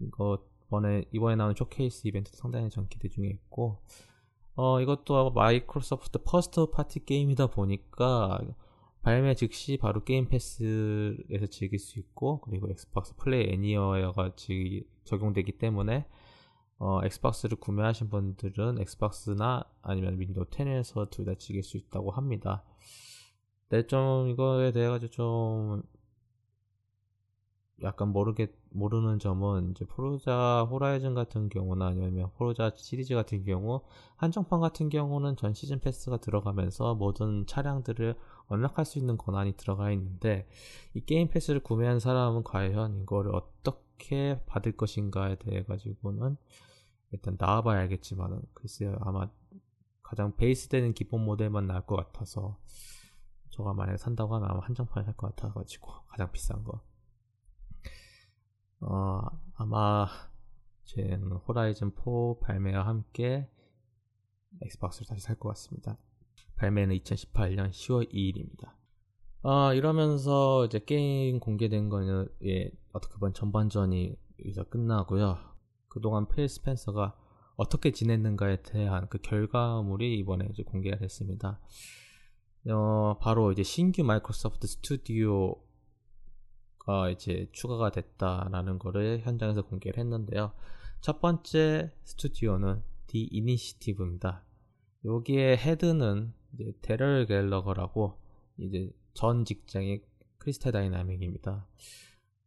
이거 0.00 0.44
이번에 0.66 1.04
이번에 1.12 1.36
나오는 1.36 1.54
쇼케이스 1.54 2.08
이벤트도 2.08 2.36
상당히 2.38 2.70
전 2.70 2.88
기대 2.88 3.08
중에 3.08 3.28
있고 3.28 3.82
어, 4.56 4.80
이것도 4.80 5.32
마이크로소프트 5.32 6.20
first 6.24 6.66
party 6.70 7.04
게임이다 7.04 7.48
보니까 7.48 8.40
발매 9.02 9.34
즉시 9.34 9.76
바로 9.76 10.02
게임 10.02 10.28
패스에서 10.28 11.46
즐길 11.50 11.78
수 11.78 11.98
있고 11.98 12.40
그리고 12.40 12.68
엑스박스 12.70 13.14
Play 13.16 13.52
Anywhere가 13.52 14.32
적용되기 15.04 15.52
때문에 15.58 16.06
어, 16.78 17.00
엑스박스를 17.04 17.58
구매하신 17.58 18.08
분들은 18.08 18.80
엑스박스나 18.80 19.64
아니면 19.82 20.18
윈도우 20.18 20.46
10에서 20.46 21.10
둘 21.10 21.24
다 21.26 21.34
즐길 21.34 21.62
수 21.62 21.76
있다고 21.76 22.10
합니다. 22.10 22.64
네, 23.68 23.86
좀 23.86 24.28
이거에 24.28 24.72
대해 24.72 24.88
가지고 24.88 25.10
좀 25.12 25.82
약간 27.82 28.08
모르게 28.08 28.52
모르는 28.76 29.18
점은 29.18 29.70
이제 29.70 29.84
포르자 29.86 30.66
호라이즌 30.70 31.14
같은 31.14 31.48
경우나 31.48 31.86
아니면 31.86 32.30
포르자 32.36 32.72
시리즈 32.76 33.14
같은 33.14 33.42
경우 33.44 33.80
한정판 34.16 34.60
같은 34.60 34.88
경우는 34.88 35.36
전 35.36 35.54
시즌 35.54 35.80
패스가 35.80 36.18
들어가면서 36.18 36.94
모든 36.94 37.46
차량들을 37.46 38.14
언락할 38.48 38.84
수 38.84 38.98
있는 38.98 39.16
권한이 39.16 39.56
들어가 39.56 39.90
있는데 39.92 40.46
이 40.94 41.00
게임 41.00 41.28
패스를 41.28 41.60
구매한 41.60 41.98
사람은 41.98 42.44
과연 42.44 43.02
이거를 43.02 43.34
어떻게 43.34 44.40
받을 44.46 44.72
것인가에 44.72 45.36
대해 45.36 45.64
가지고는 45.64 46.36
일단 47.12 47.36
나와봐야 47.38 47.80
알겠지만은 47.80 48.42
글쎄요 48.52 48.96
아마 49.00 49.28
가장 50.02 50.36
베이스 50.36 50.68
되는 50.68 50.92
기본 50.92 51.24
모델만 51.24 51.66
나올 51.66 51.84
것 51.86 51.96
같아서 51.96 52.58
저가 53.50 53.72
만약에 53.72 53.96
산다고 53.96 54.34
하면 54.34 54.50
아마 54.50 54.60
한정판을 54.60 55.04
살것 55.06 55.34
같아가지고 55.34 55.90
가장 56.08 56.30
비싼 56.30 56.62
거 56.62 56.82
어, 58.80 59.20
아마 59.54 60.06
제 60.84 61.18
호라이즌 61.48 61.90
4 61.90 62.40
발매와 62.40 62.86
함께 62.86 63.48
엑스박스를 64.62 65.08
다시 65.08 65.22
살 65.22 65.36
것 65.36 65.48
같습니다. 65.50 65.98
발매는 66.56 66.96
2018년 66.96 67.70
10월 67.70 68.12
2일입니다. 68.12 68.72
어, 69.42 69.74
이러면서 69.74 70.64
이제 70.66 70.78
게임 70.84 71.38
공개된 71.40 71.88
거는 71.88 72.28
예, 72.44 72.70
어떻게 72.92 73.14
보면 73.18 73.34
전반전이 73.34 74.16
이제 74.44 74.62
끝나고요. 74.64 75.38
그동안 75.88 76.28
필 76.28 76.48
스펜서가 76.48 77.16
어떻게 77.56 77.90
지냈는가에 77.90 78.62
대한 78.62 79.08
그 79.08 79.18
결과물이 79.18 80.18
이번에 80.18 80.48
이제 80.52 80.62
공개가 80.62 80.98
됐습니다. 80.98 81.60
어, 82.68 83.16
바로 83.20 83.52
이제 83.52 83.62
신규 83.62 84.02
마이크로소프트 84.02 84.66
스튜디오 84.66 85.54
가 86.86 87.10
이제 87.10 87.48
추가가 87.52 87.90
됐다라는 87.90 88.78
거를 88.78 89.20
현장에서 89.24 89.62
공개를 89.62 89.98
했는데요. 89.98 90.52
첫 91.00 91.20
번째 91.20 91.92
스튜디오는 92.04 92.80
디 93.08 93.24
이니셔티브입니다. 93.24 94.44
여기에 95.04 95.56
head는 95.56 96.32
이제 96.54 96.72
대럴 96.82 97.26
갤러거라고 97.26 98.18
이제 98.58 98.90
전 99.14 99.44
직장의 99.44 100.02
크리스탈 100.38 100.72
다이나믹입니다. 100.72 101.66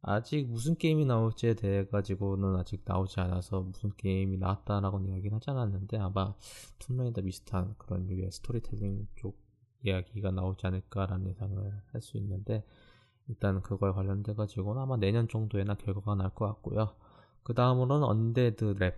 아직 0.01 0.48
무슨 0.48 0.77
게임이 0.77 1.03
나올지에 1.03 1.55
대해 1.55 1.86
가지고는 1.86 2.55
아직 2.55 2.81
나오지 2.86 3.19
않아서 3.19 3.60
무슨 3.60 3.91
게임이 3.98 4.38
나왔다라고는 4.38 5.10
이야기는 5.10 5.36
하지 5.36 5.50
않았는데 5.50 5.98
아마 5.98 6.34
툼레이더 6.79 7.22
비슷한 7.24 7.75
그런 7.77 8.08
류의 8.08 8.31
스토리텔링 8.31 9.08
쪽 9.17 9.38
이야기가 9.84 10.31
나오지 10.31 10.65
않을까라는 10.65 11.27
예상을 11.27 11.81
할 11.91 12.01
수 12.01 12.15
있는데 12.17 12.63
일단 13.29 13.62
그거에 13.62 13.91
관련돼 13.91 14.33
가지고는 14.33 14.81
아마 14.81 14.98
내년 14.98 15.27
정도에나 15.27 15.75
결과가 15.75 16.15
날 16.15 16.31
것 16.33 16.45
같고요. 16.48 16.95
그 17.43 17.53
다음으로는 17.53 18.03
언데드 18.05 18.75
랩. 18.79 18.95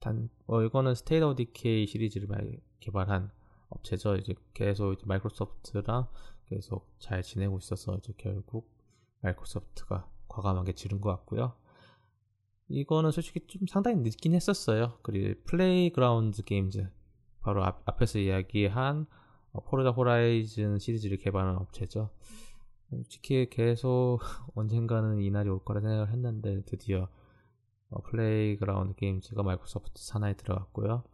단, 0.00 0.28
어, 0.46 0.62
이거는 0.62 0.94
스테이트 0.94 1.24
오브 1.24 1.36
디케이 1.36 1.86
시리즈를 1.86 2.28
개발한 2.80 3.30
업체죠. 3.70 4.16
이제 4.16 4.34
계속 4.54 4.92
이제 4.92 5.04
마이크로소프트랑 5.06 6.06
계속 6.46 6.92
잘 6.98 7.22
지내고 7.22 7.58
있어서 7.58 7.96
이제 7.96 8.12
결국 8.16 8.70
마이크로소프트가 9.22 10.08
과감하게 10.28 10.72
지른 10.74 11.00
것 11.00 11.10
같고요. 11.10 11.54
이거는 12.68 13.10
솔직히 13.10 13.46
좀 13.46 13.66
상당히 13.68 13.96
늦긴 13.98 14.34
했었어요. 14.34 14.98
그리고 15.02 15.40
플레이그라운드 15.44 16.42
게임즈 16.44 16.88
바로 17.40 17.64
앞, 17.64 17.82
앞에서 17.88 18.18
이야기한 18.18 19.06
어, 19.52 19.62
포르자 19.64 19.90
호라이즌 19.90 20.78
시리즈를 20.78 21.16
개발한 21.18 21.56
업체죠. 21.56 22.10
솔직히 22.90 23.48
계속 23.50 24.20
언젠가는 24.54 25.20
이 25.20 25.30
날이 25.30 25.48
올 25.48 25.62
거라 25.64 25.80
생각을 25.80 26.10
했는데 26.10 26.62
드디어 26.66 27.08
어, 27.90 28.02
플레이그라운드 28.02 28.94
게임즈가 28.94 29.42
마이크로소프트 29.42 30.02
산하에 30.02 30.34
들어갔고요. 30.34 31.04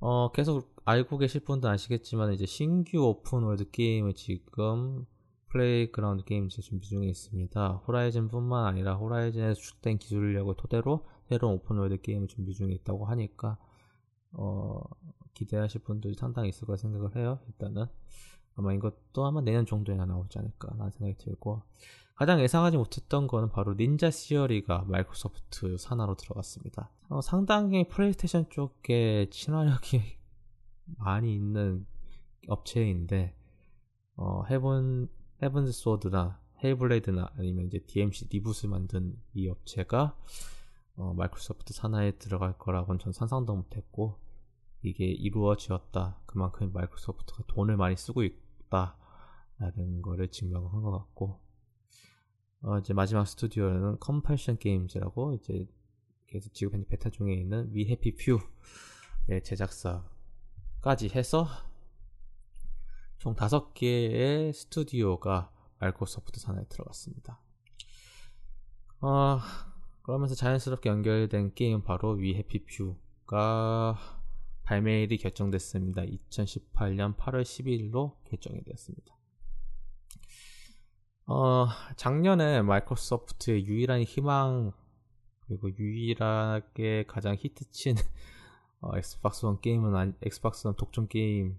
어, 0.00 0.32
계속 0.32 0.74
알고 0.84 1.18
계실 1.18 1.42
분도 1.44 1.68
아시겠지만 1.68 2.32
이제 2.32 2.46
신규 2.46 2.98
open 2.98 3.30
world 3.30 3.70
게임을 3.70 4.14
지금 4.14 5.06
플레이그라운드 5.48 6.24
게임즈 6.24 6.62
준비 6.62 6.88
중에 6.88 7.06
있습니다. 7.06 7.82
호라이즌뿐만 7.86 8.64
아니라 8.64 8.94
호라이즌에서 8.94 9.54
축적된 9.54 9.98
기술력을 9.98 10.52
토대로 10.56 11.06
새로운 11.28 11.54
open 11.54 11.74
world 11.74 12.00
게임을 12.00 12.26
준비 12.28 12.54
중에 12.54 12.72
있다고 12.72 13.04
하니까 13.04 13.58
어, 14.32 14.80
기대하실 15.34 15.82
분들이 15.82 16.14
상당히 16.14 16.48
있을 16.48 16.66
거라 16.66 16.76
생각을 16.78 17.16
해요. 17.16 17.38
일단은 17.48 17.86
아마 18.56 18.72
이것도 18.72 19.24
아마 19.24 19.40
내년 19.40 19.66
정도에나 19.66 20.04
나오지 20.04 20.38
않을까라는 20.38 20.90
생각이 20.90 21.18
들고 21.18 21.62
가장 22.14 22.40
예상하지 22.40 22.76
못했던 22.76 23.26
거는 23.26 23.50
바로 23.50 23.74
닌자 23.74 24.10
시어리가 24.10 24.84
마이크로소프트 24.86 25.78
산하로 25.78 26.16
들어갔습니다. 26.16 26.90
어, 27.08 27.20
상당히 27.20 27.88
플레이스테이션 27.88 28.50
쪽에 28.50 29.28
친화력이 29.30 30.02
많이 30.98 31.34
있는 31.34 31.86
업체인데 32.48 33.34
어, 34.16 34.44
헤븐 34.44 35.08
헤븐리 35.42 35.72
소드나 35.72 36.40
헬블레이드나 36.64 37.32
아니면 37.36 37.66
이제 37.66 37.80
DMC 37.86 38.28
reboot을 38.30 38.70
만든 38.70 39.16
이 39.34 39.48
업체가 39.48 40.16
어, 40.96 41.14
마이크로소프트 41.14 41.72
산하에 41.72 42.12
들어갈 42.12 42.56
거라고는 42.58 42.98
전 42.98 43.12
상상도 43.12 43.54
못했고 43.56 44.20
이게 44.82 45.06
이루어졌다. 45.06 46.20
그만큼 46.26 46.72
마이크로소프트가 46.72 47.44
돈을 47.46 47.76
많이 47.76 47.96
쓰고 47.96 48.24
있 48.24 48.34
다라는 48.72 50.02
거를 50.02 50.28
증명한 50.28 50.82
것 50.82 50.90
같고 50.90 51.40
어, 52.62 52.78
이제 52.78 52.94
마지막 52.94 53.26
스튜디오는 53.26 53.98
컴펄션 53.98 54.58
게임즈라고 54.58 55.34
이제 55.34 55.66
계속 56.28 56.54
지금 56.54 56.74
현재 56.74 56.86
베타 56.88 57.10
중에 57.10 57.34
있는 57.34 57.68
위 57.74 57.90
해피 57.90 58.14
퓨의 58.14 59.42
제작사까지 59.42 61.10
해서 61.14 61.46
총 63.18 63.34
다섯 63.34 63.74
개의 63.74 64.52
스튜디오가 64.52 65.52
마이크로소프트 65.78 66.40
산하에 66.40 66.64
들어갔습니다. 66.68 67.40
어, 69.00 69.38
그러면서 70.02 70.34
자연스럽게 70.34 70.88
연결된 70.88 71.54
게임은 71.54 71.82
바로 71.82 72.12
위 72.12 72.34
해피 72.36 72.64
퓨가 72.64 74.21
발매일이 74.72 75.18
결정됐습니다. 75.18 76.00
2018년 76.00 77.14
8월 77.18 77.42
12일로 77.42 78.14
결정이 78.24 78.64
되었습니다. 78.64 79.14
어, 81.26 81.66
작년에 81.96 82.62
마이크로소프트의 82.62 83.66
유일한 83.66 84.00
희망 84.02 84.72
그리고 85.40 85.68
유일하게 85.76 87.04
가장 87.06 87.36
히트친 87.38 87.96
어, 88.80 88.96
엑스박스 88.96 89.44
원 89.44 89.60
게임은 89.60 89.94
아니, 89.94 90.12
엑스박스 90.22 90.66
원 90.66 90.74
독점 90.74 91.08
게임 91.08 91.58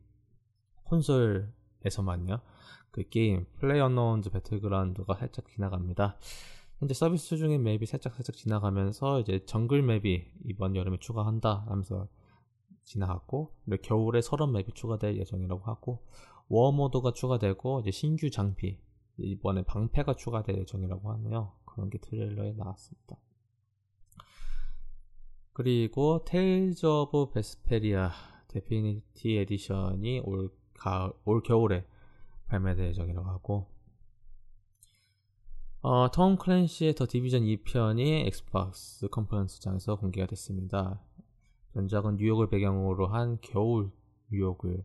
콘솔에서만요. 0.86 2.42
그 2.90 3.08
게임 3.10 3.46
플레이어 3.60 3.80
언노운즈 3.80 4.32
배틀그라운드가 4.32 5.14
살짝 5.18 5.48
지나갑니다. 5.50 6.18
현재 6.80 6.96
서비스 6.96 7.38
중인 7.38 7.62
맵이 7.62 7.86
살짝 7.86 8.16
살짝 8.16 8.36
지나가면서 8.36 9.20
이제 9.20 9.46
정글 9.46 9.84
맵이 9.84 10.32
이번 10.46 10.76
여름에 10.76 10.98
추가한다 11.00 11.66
하면서 11.68 12.08
지나갔고 12.86 13.56
겨울에 13.82 14.22
설원 14.22 14.52
맵이 14.52 14.74
추가될 14.74 15.18
예정이라고 15.18 15.64
하고 15.64 16.06
war 16.50 16.71
mode가 16.71 17.14
추가되고 17.14 17.82
이제 17.82 17.92
신규 17.92 18.30
장비 18.30 18.80
이번에 19.18 19.64
방패가 19.64 20.16
추가될 20.16 20.58
예정이라고 20.60 21.12
하네요. 21.14 21.54
그런 21.66 21.90
게 21.90 21.98
트레일러에 22.00 22.54
나왔습니다. 22.54 23.18
그리고 25.54 26.24
테일즈 26.26 26.86
오브 26.86 27.32
베스페리아 27.32 28.12
데피니티 28.48 29.38
에디션이 29.38 30.22
올 30.26 30.50
가을 30.74 31.12
올 31.26 31.42
겨울에 31.44 31.86
발매될 32.48 32.88
예정이라고 32.90 33.28
하고 33.28 33.74
어, 35.82 36.10
톰 36.12 36.38
클랜시의 36.38 36.96
더 36.96 37.06
디비전 37.06 37.44
2편이 37.44 38.26
엑스박스 38.28 39.08
컨퍼런스장에서 39.10 39.98
공개가 39.98 40.26
됐습니다. 40.28 41.02
전작은 41.74 42.18
뉴욕을 42.18 42.50
배경으로 42.50 43.08
한 43.08 43.40
겨울 43.42 43.92
뉴욕을 44.32 44.84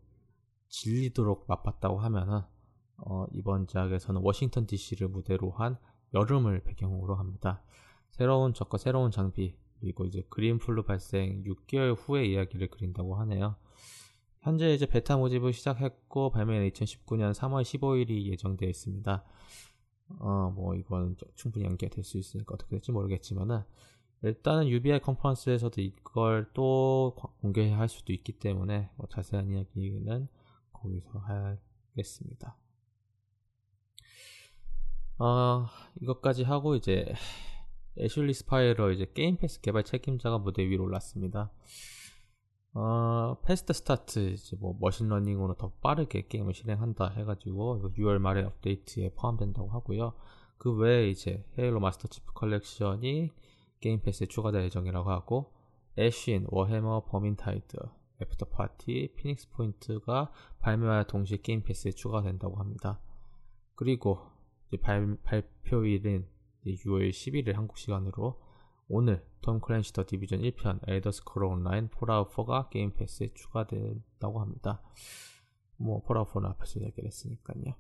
질리도록 0.68 1.44
맛봤다고 1.46 1.98
하면은 1.98 2.40
어, 2.98 3.26
이번 3.32 3.66
작에서는 3.66 4.20
워싱턴 4.22 4.66
DC를 4.66 5.08
무대로 5.08 5.50
한 5.50 5.76
여름을 6.14 6.60
배경으로 6.64 7.14
합니다. 7.14 7.62
새로운 8.10 8.54
적과 8.54 8.78
새로운 8.78 9.10
장비 9.10 9.54
그리고 9.80 10.04
이제 10.06 10.24
그린플루 10.30 10.82
발생 10.82 11.44
6개월 11.44 11.94
후의 11.96 12.32
이야기를 12.32 12.68
그린다고 12.68 13.14
하네요. 13.16 13.56
현재 14.40 14.72
이제 14.72 14.86
베타 14.86 15.16
모집을 15.16 15.52
시작했고 15.52 16.30
발매는 16.30 16.70
2019년 16.70 17.34
3월 17.34 17.62
15일이 17.62 18.26
예정되어 18.26 18.68
있습니다. 18.68 19.24
어, 20.20 20.52
뭐 20.54 20.74
이건 20.74 21.16
충분히 21.34 21.66
연기가 21.66 21.94
될 21.94 22.02
수 22.02 22.16
있으니까 22.16 22.54
어떻게 22.54 22.70
될지 22.70 22.92
모르겠지만은 22.92 23.62
일단은 24.22 24.68
UBI 24.68 25.00
컨퍼런스에서도 25.00 25.80
이걸 25.80 26.50
또 26.52 27.14
공개할 27.40 27.88
수도 27.88 28.12
있기 28.12 28.32
때문에 28.32 28.90
뭐 28.96 29.06
자세한 29.08 29.48
이야기는 29.50 30.28
거기서 30.72 31.18
하겠습니다. 31.18 32.56
어, 35.18 35.66
이것까지 36.00 36.44
하고 36.44 36.74
이제 36.74 37.12
Ashley 37.98 38.32
Speicher 38.34 38.92
이제 38.92 39.10
Game 39.14 39.36
Pass 39.36 39.60
개발 39.60 39.84
책임자가 39.84 40.38
무대 40.38 40.62
위로 40.68 40.84
올랐습니다. 40.84 41.50
어, 42.74 43.36
Fast 43.44 43.72
Start 43.72 44.30
이제 44.30 44.56
뭐 44.56 44.76
machine 44.80 45.08
learning으로 45.08 45.54
더 45.54 45.72
빠르게 45.80 46.26
게임을 46.28 46.54
실행한다 46.54 47.08
해가지고 47.10 47.90
6월 47.96 48.18
말에 48.18 48.44
업데이트에 48.44 49.10
포함된다고 49.16 49.68
하고요. 49.70 50.12
그 50.58 50.72
외에 50.76 51.08
이제 51.08 51.44
Halo 51.58 51.80
Master 51.80 52.08
Chief 52.08 52.32
Collection이 52.34 53.32
Game 53.80 54.00
Pass에 54.00 54.26
추가될 54.26 54.64
예정이라고 54.64 55.10
하고 55.10 55.52
Ashen, 55.98 56.46
Warhammer, 56.48 57.06
Vermintide, 57.06 57.76
Afterparty, 58.22 59.12
Phoenix 59.16 59.50
Point가 59.50 60.30
발매와 60.60 61.04
동시에 61.04 61.38
Game 61.38 61.62
Pass에 61.62 61.92
추가된다고 61.92 62.56
합니다. 62.56 63.00
그리고 63.74 64.20
발, 64.82 65.16
발표일인 65.22 66.26
6월 66.66 67.10
11일 67.10 67.54
한국 67.54 67.78
시간으로 67.78 68.40
오늘 68.88 69.24
Tom 69.40 69.60
Clancy 69.60 69.92
The 69.92 70.04
Division 70.06 70.40
1편 70.40 70.80
Elder 70.88 71.12
Scrolls 71.12 71.52
Online 71.52 71.88
Fallout 71.88 72.30
4가 72.30 72.70
Game 72.70 72.92
Pass에 72.94 73.32
추가된다고 73.34 74.40
합니다. 74.40 74.82
뭐 75.76 76.02
Fallout 76.02 76.32
4는 76.32 76.46
앞에서 76.50 76.80
얘기를 76.80 77.06
했으니까요. 77.06 77.74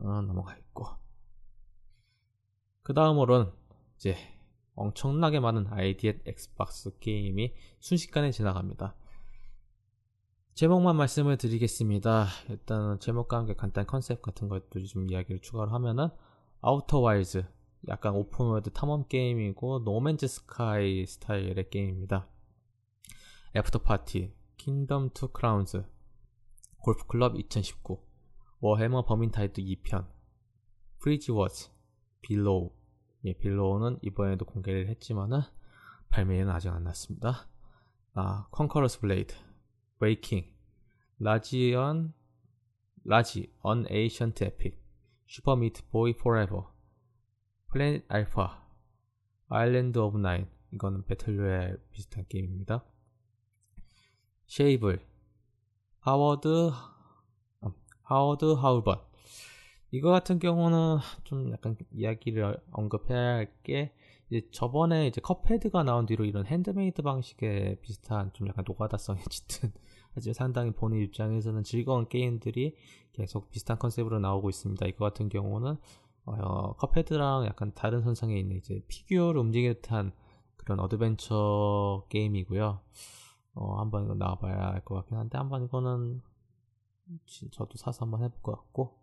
어, 0.00 0.22
넘어가 0.22 0.56
있고 0.56 0.86
그 2.82 2.94
다음으로는 2.94 3.50
이제 3.98 4.16
엄청나게 4.76 5.40
많은 5.40 5.66
ID@Xbox 5.66 6.96
게임이 7.00 7.52
순식간에 7.80 8.30
지나갑니다. 8.30 8.94
제목만 10.54 10.94
말씀을 10.94 11.36
드리겠습니다. 11.36 12.26
일단 12.48 13.00
제목과 13.00 13.38
함께 13.38 13.54
간단 13.54 13.86
컨셉 13.86 14.22
같은 14.22 14.48
것들 14.48 14.84
좀 14.84 15.10
이야기를 15.10 15.40
추가를 15.40 15.72
하면은 15.72 16.08
Outer 16.60 17.00
Wilds 17.00 17.44
약간 17.88 18.14
open 18.14 18.39
world 18.39 18.70
탐험 18.70 19.08
게임이고 19.08 19.80
No 19.80 19.94
Man's 19.94 20.28
Sky 20.28 21.04
스타일의 21.04 21.68
게임입니다. 21.70 22.28
Afterparty, 23.56 24.32
Kingdom 24.58 25.10
Two 25.10 25.28
Crowns, 25.28 25.84
Golf 26.78 27.04
Club 27.06 27.36
2019, 27.36 28.00
Warhammer 28.60 29.04
Vermintide 29.06 29.60
2편, 29.60 30.06
Fringe 31.00 31.32
Wars, 31.32 31.70
Below, 32.20 32.77
예, 33.28 33.34
Below는 33.34 33.98
이번에도 34.00 34.46
공개를 34.46 34.88
했지만은 34.88 35.40
발매는 36.08 36.50
아직 36.50 36.70
안 36.70 36.84
났습니다. 36.84 37.46
아, 38.14 38.46
Conqueror's 38.50 39.00
Blade, 39.00 39.34
Waking, 40.00 40.50
Raji 41.18 41.73
an, 41.73 42.14
Raji, 43.04 43.52
An 43.60 43.84
Ancient 43.90 44.44
Epic, 44.44 44.82
Super 45.26 45.56
Meat 45.56 45.86
Boy 45.88 46.16
Forever, 46.16 46.72
Planet 47.68 48.06
Alpha, 48.08 48.66
Islands 49.48 49.98
of 49.98 50.16
Nyne, 50.16 50.48
이거는 50.72 51.04
battle 51.04 51.41
royale 51.41 51.78
비슷한 51.90 52.24
게임입니다. 52.28 52.82
Sable, 54.46 55.04
Harold, 56.00 56.70
Harold 58.04 58.54
Halibut, 58.54 59.02
이거 59.90 60.10
같은 60.10 60.38
경우는 60.38 60.98
좀 61.24 61.50
약간 61.52 61.76
이야기를 61.92 62.60
언급해야 62.72 63.18
할 63.36 63.52
게 63.62 63.92
이제 64.30 64.46
저번에 64.52 65.06
이제 65.06 65.20
Cuphead가 65.22 65.84
나온 65.84 66.04
뒤로 66.06 66.24
이런 66.26 66.44
핸드메이드 66.46 67.02
방식의 67.02 67.80
비슷한 67.80 68.30
좀 68.34 68.46
약간 68.48 68.64
노가다성이 68.66 69.20
짙은 69.30 69.72
하지만 70.14 70.34
상당히 70.34 70.70
본인 70.72 71.02
입장에서는 71.02 71.62
즐거운 71.64 72.08
게임들이 72.08 72.76
계속 73.12 73.50
비슷한 73.50 73.78
컨셉으로 73.78 74.18
나오고 74.20 74.50
있습니다. 74.50 74.86
이거 74.86 75.04
같은 75.06 75.28
경우는 75.30 75.76
어, 76.26 76.72
Cuphead랑 76.76 77.46
약간 77.46 77.72
다른 77.74 78.02
선상에 78.02 78.38
있는 78.38 78.56
이제 78.56 78.82
피규어를 78.88 79.40
움직이는 79.40 79.74
듯한 79.76 80.12
그런 80.58 80.80
adventure 80.80 82.04
게임이고요. 82.10 82.80
어, 83.54 83.80
한번 83.80 84.04
이거 84.04 84.14
나와봐야 84.14 84.72
할 84.72 84.84
것 84.84 84.94
같긴 84.96 85.16
한데 85.16 85.38
한번 85.38 85.64
이거는 85.64 86.22
저도 87.52 87.76
사서 87.76 88.04
한번 88.04 88.22
해볼 88.24 88.42
것 88.42 88.52
같고 88.52 88.98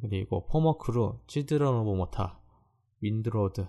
그리고 0.00 0.46
Bomber 0.46 0.86
Crew, 0.86 1.20
Children 1.26 1.74
of 1.80 1.90
Morta, 1.96 2.40
Wind 3.00 3.29
Road, 3.29 3.66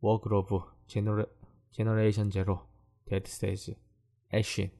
Wargroove, 0.00 0.60
Genera, 0.86 1.24
Generation 1.72 2.30
Zero, 2.30 2.60
Dead 3.06 3.30
Stage, 3.30 3.76
Ash 4.32 4.70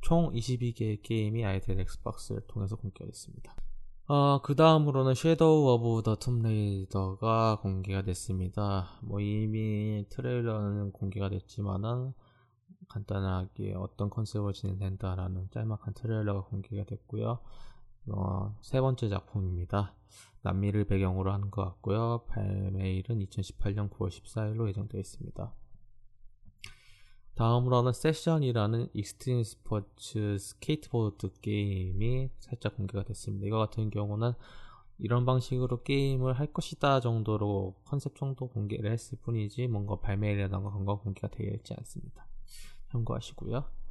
총 0.00 0.32
22개의 0.32 1.02
게임이 1.02 1.44
ID@Xbox를 1.44 2.42
통해서 2.46 2.76
공개됐습니다. 2.76 3.56
어, 4.08 4.40
그 4.40 4.54
다음으로는 4.54 5.14
Shadow 5.14 5.68
of 5.74 6.02
the 6.04 6.14
Tomb 6.14 6.62
Raider가 6.62 7.58
공개가 7.60 8.02
됐습니다. 8.02 9.00
뭐 9.02 9.20
이미 9.20 10.06
트레일러는 10.10 10.92
공개가 10.92 11.28
됐지만은 11.28 12.12
간단하게 12.88 13.74
어떤 13.74 14.08
컨셉으로 14.08 14.52
진행된다라는 14.52 15.48
짤막한 15.50 15.94
트레일러가 15.94 16.42
공개가 16.42 16.84
됐고요. 16.84 17.40
어, 18.08 18.56
세 18.60 18.80
번째 18.80 19.08
작품입니다. 19.08 19.94
남미를 20.42 20.84
배경으로 20.84 21.32
하는 21.32 21.50
것 21.50 21.64
같고요. 21.64 22.24
발매일은 22.28 23.18
2018년 23.26 23.90
9월 23.90 24.08
14일로 24.08 24.68
예정되어 24.68 25.00
있습니다. 25.00 25.52
다음으로는 27.34 27.92
Session이라는 27.92 28.88
익스트림 28.94 29.42
스포츠 29.42 30.38
스케이트보드 30.38 31.32
게임이 31.42 32.30
살짝 32.38 32.76
공개가 32.76 33.02
됐습니다. 33.04 33.46
이거 33.46 33.58
같은 33.58 33.90
경우는 33.90 34.32
이런 34.98 35.26
방식으로 35.26 35.82
게임을 35.82 36.32
할 36.38 36.50
것이다 36.52 37.00
정도로 37.00 37.74
컨셉 37.84 38.16
정도 38.16 38.48
공개를 38.48 38.90
했을 38.90 39.18
뿐이지 39.20 39.66
뭔가 39.66 40.00
발매일이라던가 40.00 40.70
그런 40.70 40.86
거 40.86 40.98
공개가 41.00 41.28
되어 41.28 41.50
있지 41.52 41.74
않습니다. 41.76 42.26
참고하시고요. 42.90 43.85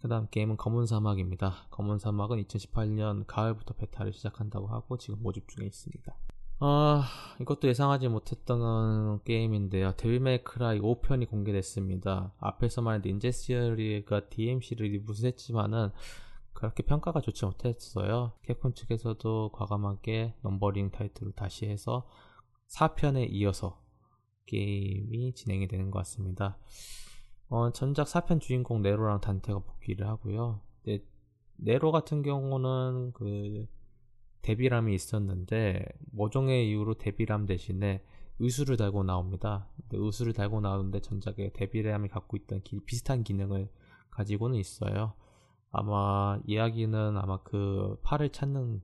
그 0.00 0.08
다음 0.08 0.28
게임은 0.30 0.56
검은 0.56 0.86
사막입니다. 0.86 1.66
검은 1.70 1.98
사막은 1.98 2.42
2018년 2.44 3.24
가을부터 3.26 3.74
베타를 3.74 4.12
시작한다고 4.12 4.68
하고 4.68 4.96
지금 4.96 5.22
모집 5.22 5.48
중에 5.48 5.66
있습니다. 5.66 6.16
아, 6.60 7.04
이것도 7.40 7.68
예상하지 7.68 8.08
못했던 8.08 9.22
게임인데요. 9.22 9.94
Devil 9.96 10.34
May 10.34 10.57
Cry 10.57 10.80
5편이 10.80 11.28
공개됐습니다. 11.28 12.32
앞에서 12.38 12.82
말한 12.82 13.02
Ninja 13.04 13.30
Theory가 13.30 14.28
DMC를 14.28 14.86
reboot했지만은 14.86 15.90
그렇게 16.52 16.82
평가가 16.82 17.20
좋지 17.20 17.44
못했어요. 17.44 18.32
캡콤 18.42 18.74
측에서도 18.74 19.52
과감하게 19.52 20.34
numbering 20.42 20.90
타이틀을 20.90 21.32
다시 21.32 21.66
해서 21.66 22.08
4편에 22.68 23.28
이어서 23.30 23.80
게임이 24.46 25.34
진행이 25.34 25.68
되는 25.68 25.92
것 25.92 26.00
같습니다. 26.00 26.58
어, 27.50 27.72
전작 27.72 28.06
4편 28.06 28.40
주인공 28.40 28.82
네로랑 28.82 29.20
단테가 29.20 29.60
복귀를 29.60 30.06
하고요. 30.06 30.60
네, 30.84 31.02
네로 31.56 31.92
같은 31.92 32.22
경우는 32.22 33.12
그 33.14 33.66
데비람이 34.42 34.94
있었는데 34.94 35.84
모종의 36.12 36.68
이유로 36.68 36.94
데비람 36.94 37.46
대신에 37.46 38.02
의수를 38.38 38.76
달고 38.76 39.02
나옵니다. 39.02 39.68
의수를 39.90 40.32
달고 40.32 40.60
나오는데 40.60 41.00
전작에 41.00 41.52
데비람이 41.54 42.08
갖고 42.08 42.36
있던 42.36 42.62
기, 42.62 42.78
비슷한 42.84 43.24
기능을 43.24 43.68
가지고는 44.10 44.58
있어요. 44.58 45.14
아마 45.70 46.38
이야기는 46.46 47.16
아마 47.16 47.42
그 47.42 47.98
팔을 48.02 48.30
찾는 48.30 48.80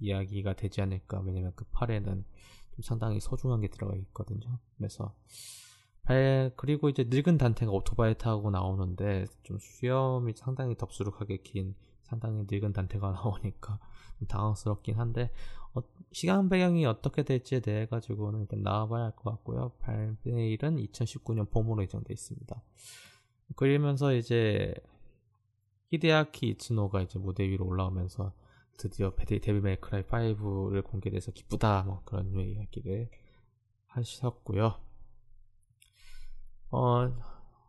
이야기가 0.00 0.54
되지 0.54 0.80
않을까. 0.80 1.20
왜냐면 1.20 1.52
그 1.54 1.64
팔에는 1.72 2.24
좀 2.72 2.82
상당히 2.82 3.20
소중한 3.20 3.60
게 3.60 3.68
들어가 3.68 3.94
있거든요. 3.96 4.58
그래서 4.76 5.14
발, 6.04 6.52
그리고 6.56 6.88
이제 6.88 7.04
늙은 7.08 7.38
단테가 7.38 7.72
오토바이 7.72 8.16
타고 8.16 8.50
나오는데 8.50 9.26
좀 9.42 9.58
수염이 9.58 10.34
상당히 10.36 10.76
덥수룩하게 10.76 11.38
긴 11.38 11.74
상당히 12.02 12.44
늙은 12.50 12.72
단테가 12.72 13.10
나오니까 13.12 13.78
당황스럽긴 14.28 14.96
한데 14.98 15.30
어, 15.74 15.80
시간 16.12 16.48
배경이 16.48 16.86
어떻게 16.86 17.22
될지에 17.24 17.60
대해 17.60 17.86
가지고는 17.86 18.42
일단 18.42 18.62
나와봐야 18.62 19.04
할 19.04 19.12
것 19.16 19.30
같고요. 19.30 19.72
발매일은 19.80 20.76
2019년 20.76 21.50
봄으로 21.50 21.82
예정돼 21.82 22.12
있습니다. 22.12 22.62
그러면서 23.56 24.14
이제 24.14 24.74
히데아키 25.90 26.48
이츠노가 26.50 27.02
이제 27.02 27.18
무대 27.18 27.48
위로 27.48 27.66
올라오면서 27.66 28.32
드디어 28.78 29.14
데빌 29.14 29.60
메이크라이 29.60 30.02
5를 30.04 30.84
공개돼서 30.84 31.32
기쁘다 31.32 31.84
뭐 31.84 32.02
그런 32.04 32.32
이야기를 32.34 33.08
하셨고요. 33.86 34.74
어 36.70 37.12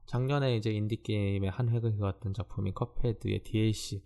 작년에 0.06 0.56
이제 0.56 0.72
인디 0.72 1.02
게임의 1.02 1.50
한 1.50 1.70
획을 1.70 1.98
그었던 1.98 2.34
작품인 2.34 2.74
Cuphead의 2.74 3.44
DLC 3.44 4.04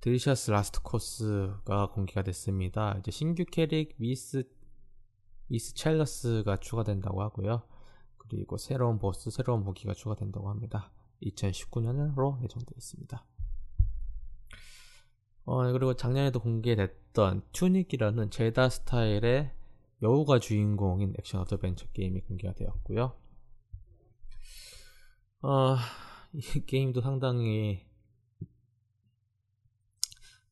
Delicious 0.00 0.50
Last 0.50 0.82
Course가 0.82 1.90
공개가 1.90 2.22
됐습니다. 2.22 2.96
이제 2.98 3.10
신규 3.10 3.44
캐릭 3.44 3.94
Ms. 3.98 4.44
Ms. 5.46 5.74
Chalice가 5.74 6.56
추가된다고 6.58 7.22
하고요. 7.22 7.62
그리고 8.16 8.56
새로운 8.56 8.98
보스, 8.98 9.30
새로운 9.30 9.62
무기가 9.62 9.92
추가된다고 9.92 10.48
합니다. 10.48 10.90
2019년으로 11.22 12.42
예정되어 12.42 12.74
있습니다. 12.76 13.24
어, 15.44 15.72
그리고 15.72 15.94
작년에도 15.94 16.40
공개됐던 16.40 17.42
Tunic이라는 17.52 18.30
Zelda 18.30 18.68
스타일의 18.68 19.52
여우가 20.02 20.38
주인공인 20.38 21.14
액션 21.18 21.42
adventure 21.42 21.86
게임이 21.88 22.22
공개가 22.22 22.54
되었고요. 22.54 23.14
어, 25.42 25.76
이 26.32 26.40
게임도 26.66 27.00
상당히 27.00 27.84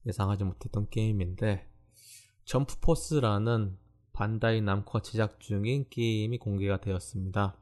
예상하지 0.05 0.42
못했던 0.42 0.88
게임인데 0.90 1.68
Jump 2.44 2.80
Force라는 2.80 3.78
Bandai 4.12 4.60
Namco가 4.62 5.02
제작 5.03 5.38
중인 5.38 5.88
게임이 5.90 6.38
공개가 6.38 6.81
되었습니다. 6.81 7.57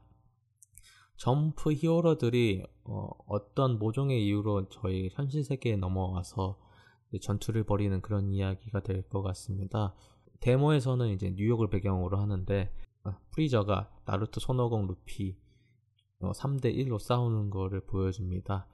Jump 1.17 1.73
hero들이 1.73 2.63
어, 2.85 3.53
떤 3.53 3.77
모종의 3.77 4.25
이유로 4.25 4.69
저희 4.69 5.09
현실 5.13 5.43
세계에 5.43 5.75
넘어와서 5.75 6.59
전투를 7.21 7.63
벌이는 7.63 8.01
그런 8.01 8.31
이야기가 8.31 8.79
될 8.81 9.07
것 9.07 9.21
같습니다. 9.21 9.93
데모에서는 10.39 11.09
이제 11.09 11.29
뉴욕을 11.29 11.69
배경으로 11.69 12.17
하는데 12.17 12.73
아, 13.03 13.19
프리저가 13.31 13.91
나루토 14.05 14.39
손오공 14.39 14.87
루피 14.87 15.37
어, 16.21 16.31
3대 16.31 16.75
1로 16.75 16.99
싸우는 16.99 17.49
거를 17.49 17.81
보여줍니다. 17.81 18.67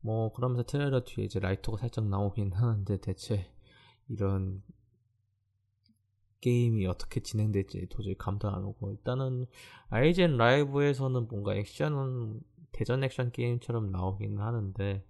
뭐 0.00 0.32
그러면서 0.32 0.64
트레일러 0.64 1.04
뒤에 1.04 1.24
이제 1.24 1.38
라이토가 1.38 1.78
살짝 1.78 2.06
나오긴 2.08 2.52
하는데 2.52 2.96
대체 3.00 3.50
이런 4.08 4.62
게임이 6.40 6.86
어떻게 6.86 7.20
진행될지 7.20 7.86
도저히 7.88 8.16
감도 8.16 8.48
안 8.50 8.64
오고 8.64 8.90
일단은 8.92 9.46
아이젠 9.90 10.36
라이브에서는 10.36 11.28
뭔가 11.28 11.54
액션은 11.54 12.40
대전 12.72 13.04
액션 13.04 13.30
게임처럼 13.30 13.92
나오긴 13.92 14.38
하는데 14.40 15.06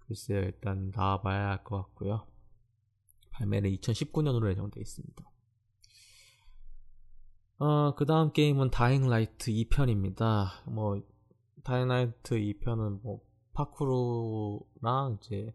글쎄요 0.00 0.40
일단 0.40 0.90
나와봐야 0.94 1.50
할 1.50 1.62
것 1.64 1.76
같고요 1.76 2.26
발매는 3.30 3.70
2019년으로 3.70 4.50
예정되어 4.50 4.80
있습니다 4.80 5.30
어, 7.58 7.94
그 7.94 8.04
다음 8.04 8.32
게임은 8.32 8.70
Dying 8.70 9.08
Light 9.08 9.50
2편입니다 9.50 10.70
뭐 10.70 11.02
Dying 11.62 11.88
Light 11.88 12.34
2편은 12.36 13.00
뭐 13.02 13.20
파쿠르랑 13.52 15.18
이제 15.20 15.54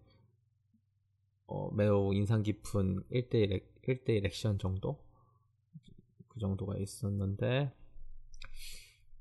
어, 1.49 1.71
매우 1.73 2.13
인상 2.13 2.43
깊은 2.43 3.03
1대1, 3.12 3.63
1대1 3.88 4.25
액션 4.25 4.59
정도? 4.59 5.03
그 6.27 6.39
정도가 6.39 6.77
있었는데, 6.77 7.73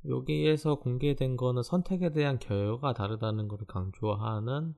여기에서 0.06 0.74
공개된 0.74 1.38
거는 1.38 1.62
선택에 1.62 2.12
대한 2.12 2.38
결과가 2.38 2.92
다르다는 2.92 3.48
것을 3.48 3.66
강조하는 3.66 4.74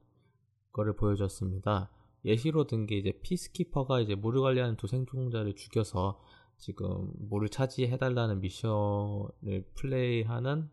거를 0.72 0.94
보여줬습니다. 0.94 1.90
예시로 2.24 2.68
든 2.68 2.86
게 2.86 2.98
이제 2.98 3.18
Peacekeeper가 3.22 4.00
이제 4.00 4.14
물을 4.14 4.42
관리하는 4.42 4.76
두 4.76 4.86
생존자를 4.86 5.56
죽여서 5.56 6.20
지금 6.61 7.11
물을 7.18 7.49
차지해달라는 7.49 8.40
미션을 8.40 9.64
플레이하는 9.75 10.70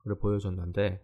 걸 0.00 0.18
보여줬는데, 0.18 1.02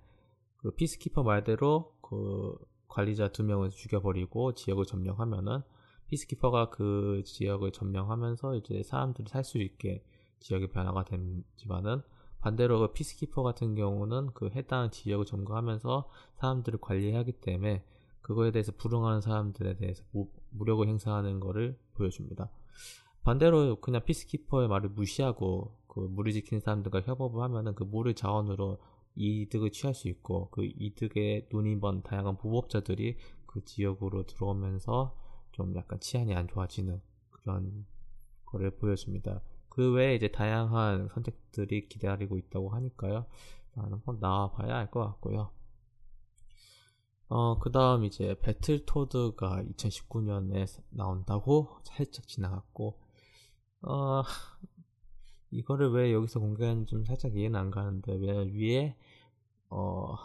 그 0.59 0.71
Peacekeeper 0.73 1.23
말대로 1.23 1.95
그 2.03 2.57
관리자 2.89 3.29
두 3.29 3.43
명을 3.43 3.71
죽여버리고 3.71 4.55
지역을 4.55 4.85
점령하면은 4.85 5.63
Peacekeeper가 6.09 6.71
그 6.71 7.23
지역을 7.25 7.73
점령하면서 7.73 8.57
이제 8.57 8.83
사람들이 8.83 9.29
살 9.29 9.43
수 9.45 9.59
있게 9.59 10.05
지역의 10.41 10.69
변화가 10.69 11.05
되지만은 11.05 12.03
반대로 12.41 12.79
그 12.81 12.93
Peacekeeper 12.93 13.43
같은 13.43 13.75
경우는 13.75 14.33
그 14.35 14.51
해당 14.51 14.91
지역을 14.91 15.25
점거하면서 15.25 16.11
사람들을 16.37 16.79
관리하기 16.81 17.33
때문에 17.41 17.85
그거에 18.21 18.53
대해서 18.53 18.73
불응하는 18.77 19.21
사람들에 19.23 19.77
대해서 19.77 20.05
무력을 20.51 20.87
행사하는 20.87 21.41
것을 21.41 21.79
보여줍니다. 21.95 22.51
반대로 23.25 23.81
그냥 23.81 24.05
피스키퍼의 24.05 24.69
말을 24.69 24.91
무시하고 24.91 25.75
그 25.89 26.01
물을 26.01 26.33
지키는 26.33 26.61
사람들과 26.61 27.01
협업을 27.01 27.43
하면은 27.43 27.75
그 27.75 27.83
물을 27.85 28.15
자원으로 28.15 28.79
이득을 29.17 29.71
취할 29.71 29.95
수 29.95 30.09
있고 30.09 30.51
그 30.51 30.65
이득에 30.65 31.49
눈이 31.51 31.77
먼 31.77 32.03
다양한 32.03 32.37
부업자들이 32.37 33.17
그 33.47 33.65
지역으로 33.65 34.27
들어오면서 34.27 35.17
좀 35.53 35.75
약간 35.77 36.01
치안이 36.01 36.35
안 36.35 36.49
좋아지는 36.49 37.01
그런 37.31 37.87
거를 38.45 38.71
보여줍니다. 38.77 39.41
그 39.69 39.93
외에 39.93 40.15
이제 40.15 40.29
다양한 40.29 41.09
선택들이 41.09 41.89
기다리고 41.89 42.39
있다고 42.39 42.71
하니까요. 42.71 43.27
한번 43.75 44.19
나와봐야 44.21 44.77
할것 44.77 45.05
같고요. 45.13 45.51
어, 47.29 47.59
그 47.59 47.73
다음 47.73 48.05
이제 48.05 48.37
Battletoads가 48.43 49.65
2019년에 49.65 50.67
나온다고 50.91 51.79
살짝 51.83 52.29
지나갔고, 52.29 53.04
어, 53.87 54.23
이거를 55.51 55.93
왜 55.93 56.13
여기서 56.13 56.41
공개하는지 56.41 56.91
좀 56.91 57.05
살짝 57.05 57.37
이해는 57.37 57.59
안 57.59 57.71
가는데 57.71 58.15
왜 58.15 58.45
위에 58.53 58.97
어 59.69 60.17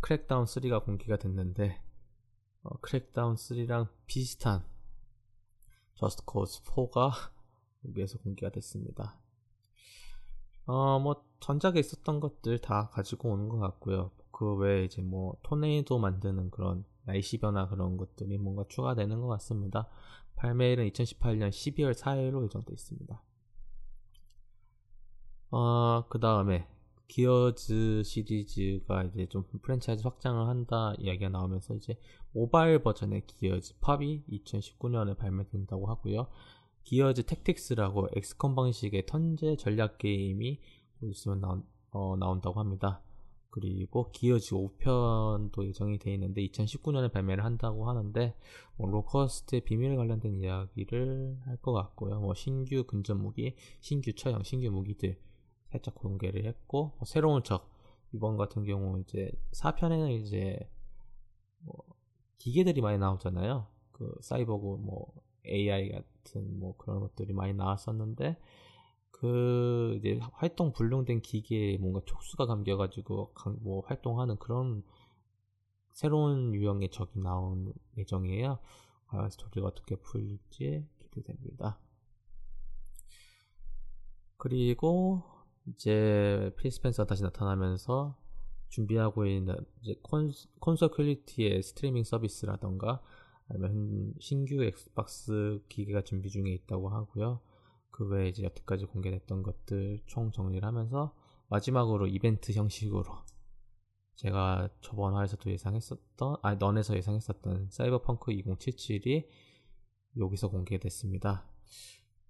Crackdown 0.00 0.44
3가 0.44 0.84
공개가 0.84 1.16
됐는데 1.16 1.80
어, 2.62 2.78
Crackdown 2.80 3.36
3랑 3.36 3.88
비슷한 4.06 4.64
Just 5.94 6.24
Cause 6.24 6.62
4가 6.64 7.12
여기에서 7.86 8.18
공개가 8.18 8.50
됐습니다. 8.50 9.18
어, 10.66 10.98
뭐, 10.98 11.24
전작에 11.40 11.78
있었던 11.78 12.20
것들 12.20 12.58
다 12.60 12.88
가지고 12.90 13.30
오는 13.32 13.48
것 13.48 13.58
같고요. 13.58 14.10
그 14.30 14.54
외에 14.54 14.84
이제 14.84 15.02
뭐, 15.02 15.36
토네이도 15.42 15.98
만드는 15.98 16.50
그런 16.50 16.84
날씨 17.04 17.38
변화 17.38 17.68
그런 17.68 17.96
것들이 17.96 18.38
뭔가 18.38 18.64
추가되는 18.68 19.20
것 19.20 19.26
같습니다. 19.28 19.88
발매일은 20.36 20.88
2018년 20.90 21.50
12월 21.50 21.94
4일로 21.94 22.44
예정되어 22.44 22.72
있습니다. 22.72 23.22
어, 25.50 26.04
그 26.08 26.18
다음에 26.18 26.66
기어즈 27.06 28.02
시리즈가 28.04 29.04
이제 29.04 29.26
좀 29.26 29.44
프랜차이즈 29.62 30.02
확장을 30.02 30.48
한다 30.48 30.94
이야기가 30.98 31.28
나오면서 31.28 31.74
이제 31.74 31.98
모바일 32.32 32.82
버전의 32.82 33.26
기어즈 33.26 33.78
팝이 33.80 34.24
2019년에 34.28 35.16
발매된다고 35.16 35.86
하고요. 35.86 36.26
Gears 36.82 37.24
Tactics라고 37.26 38.08
XCOM 38.16 38.54
방식의 38.54 39.06
턴제 39.06 39.56
전략 39.56 39.98
게임이 39.98 40.60
있으면 41.02 41.40
나온, 41.40 41.64
어, 41.90 42.16
나온다고 42.16 42.60
합니다. 42.60 43.00
그리고 43.54 44.10
Gears 44.10 44.56
5편도 44.56 45.64
예정이 45.64 45.98
되어 46.00 46.12
있는데 46.14 46.44
2019년에 46.44 47.12
발매를 47.12 47.44
한다고 47.44 47.88
하는데 47.88 48.34
뭐 48.76 48.90
Locust의 48.90 49.60
비밀 49.60 49.94
관련된 49.94 50.34
이야기를 50.34 51.38
할 51.44 51.56
것 51.58 51.72
같고요. 51.72 52.18
뭐 52.18 52.34
신규 52.34 52.82
근접 52.82 53.16
무기, 53.16 53.54
신규 53.80 54.12
처형, 54.12 54.42
신규 54.42 54.72
무기들 54.72 55.20
살짝 55.70 55.94
공개를 55.94 56.46
했고 56.46 56.94
뭐 56.96 57.04
새로운 57.04 57.44
척 57.44 57.70
이번 58.12 58.36
같은 58.36 58.64
경우 58.64 58.98
이제 58.98 59.30
4편에는 59.52 60.10
이제 60.20 60.58
뭐 61.60 61.76
기계들이 62.38 62.80
많이 62.80 62.98
나오잖아요. 62.98 63.68
그 63.92 64.16
사이버그 64.20 64.82
뭐 64.82 65.14
AI 65.46 65.90
같은 65.92 66.58
뭐 66.58 66.76
그런 66.76 66.98
것들이 66.98 67.32
많이 67.32 67.54
나왔었는데 67.54 68.36
그 69.14 69.94
이제 69.98 70.18
활동 70.32 70.72
불능된 70.72 71.22
기계에 71.22 71.78
뭔가 71.78 72.00
촉수가 72.04 72.46
감겨가지고 72.46 73.32
뭐 73.60 73.80
활동하는 73.86 74.36
그런 74.38 74.82
새로운 75.92 76.52
유형의 76.52 76.90
적이 76.90 77.20
나온 77.20 77.72
예정이에요. 77.96 78.58
과연 79.06 79.30
스토리가 79.30 79.68
어떻게 79.68 79.94
풀릴지 79.94 80.84
기대됩니다. 80.98 81.78
그리고 84.36 85.22
이제 85.68 86.52
필스펜서 86.58 87.06
다시 87.06 87.22
나타나면서 87.22 88.18
준비하고 88.68 89.26
있는 89.26 89.54
이제 89.80 89.94
콘, 90.02 90.32
콘솔 90.58 90.90
quality의 90.90 91.62
스트리밍 91.62 92.02
서비스라던가 92.02 93.00
아니면 93.48 94.14
신규 94.18 94.64
Xbox 94.64 95.62
기계가 95.68 96.02
준비 96.02 96.30
중에 96.30 96.50
있다고 96.50 96.88
하고요. 96.88 97.40
그 97.94 98.08
외에 98.08 98.28
이제 98.28 98.42
여태까지 98.42 98.86
공개됐던 98.86 99.44
것들 99.44 100.00
총 100.06 100.32
정리를 100.32 100.66
하면서 100.66 101.14
마지막으로 101.48 102.08
이벤트 102.08 102.50
형식으로 102.50 103.04
제가 104.16 104.68
저번 104.80 105.14
화에서도 105.14 105.48
예상했었던 105.48 106.36
아니 106.42 106.58
넌에서 106.58 106.96
예상했었던 106.96 107.68
사이버펑크 107.70 108.32
2077이 108.32 109.28
여기서 110.18 110.50
공개됐습니다. 110.50 111.48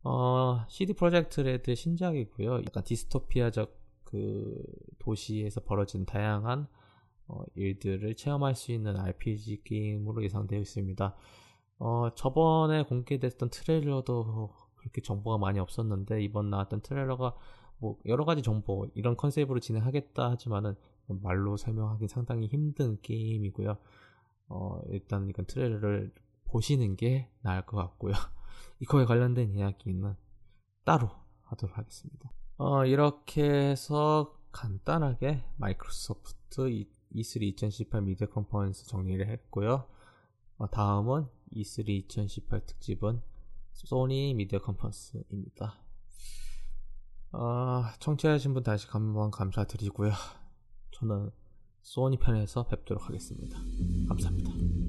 어, 0.03 0.67
CD 0.69 0.93
Projekt 0.93 1.41
Red 1.41 1.75
신작이고요. 1.75 2.57
약간 2.67 2.85
디스토피아적 2.85 3.75
그그 4.05 4.63
도시에서 4.99 5.63
벌어진 5.63 6.05
다양한 6.05 6.69
어, 7.27 7.43
일들을 7.55 8.15
체험할 8.17 8.55
수 8.55 8.71
있는 8.71 8.99
RPG 8.99 9.63
게임으로 9.65 10.23
예상되어 10.25 10.59
있습니다. 10.59 11.17
어, 11.79 12.15
저번에 12.15 12.83
공개됐던 12.85 13.49
트레일러도 13.49 14.64
그렇게 14.85 15.01
정보가 15.01 15.39
많이 15.39 15.59
없었는데 15.59 16.23
이번 16.23 16.51
나왔던 16.51 16.83
트레일러가 16.83 17.35
뭐 17.79 17.99
여러 18.05 18.25
가지 18.25 18.43
정보 18.43 18.87
이런 18.95 19.17
컨셉으로 19.17 19.61
진행하겠다 19.61 20.31
하지만은 20.31 20.75
말로 21.07 21.57
설명하기 21.57 22.07
상당히 22.09 22.47
힘든 22.47 22.99
게임이고요. 23.01 23.77
어, 24.49 24.81
일단 24.89 25.29
이건 25.29 25.47
트레일러를 25.47 26.13
보시는 26.45 26.97
게 26.97 27.31
나을 27.43 27.65
것 27.65 27.77
같고요. 27.77 28.13
이거에 28.81 29.05
관련된 29.05 29.55
이야기는 29.55 30.15
따로 30.85 31.11
하도록 31.43 31.77
하겠습니다. 31.77 32.31
어, 32.59 32.85
이렇게 32.85 33.43
해서 33.43 34.39
간단하게 34.53 35.45
마이크로소프트 35.57 36.85
E3 37.15 37.43
2018 37.43 38.03
미디어 38.03 38.29
컨퍼런스 38.29 38.87
정리를 38.87 39.27
했고요. 39.29 39.87
어, 40.59 40.71
다음은 40.71 41.27
E3 41.55 41.89
2018 41.89 42.67
특집은 42.67 43.21
소니 43.75 44.35
미디어 44.35 44.61
컨퍼런스입니다. 44.61 45.75
어, 47.33 47.85
청취하신 47.99 48.55
분 48.55 48.63
다시 48.63 48.87
한번 48.89 49.31
감사드리고요. 49.31 50.13
저는 50.93 51.31
소니 51.83 52.19
편에서 52.19 52.67
뵙도록 52.67 53.09
하겠습니다. 53.09 53.59
감사합니다. 54.09 54.84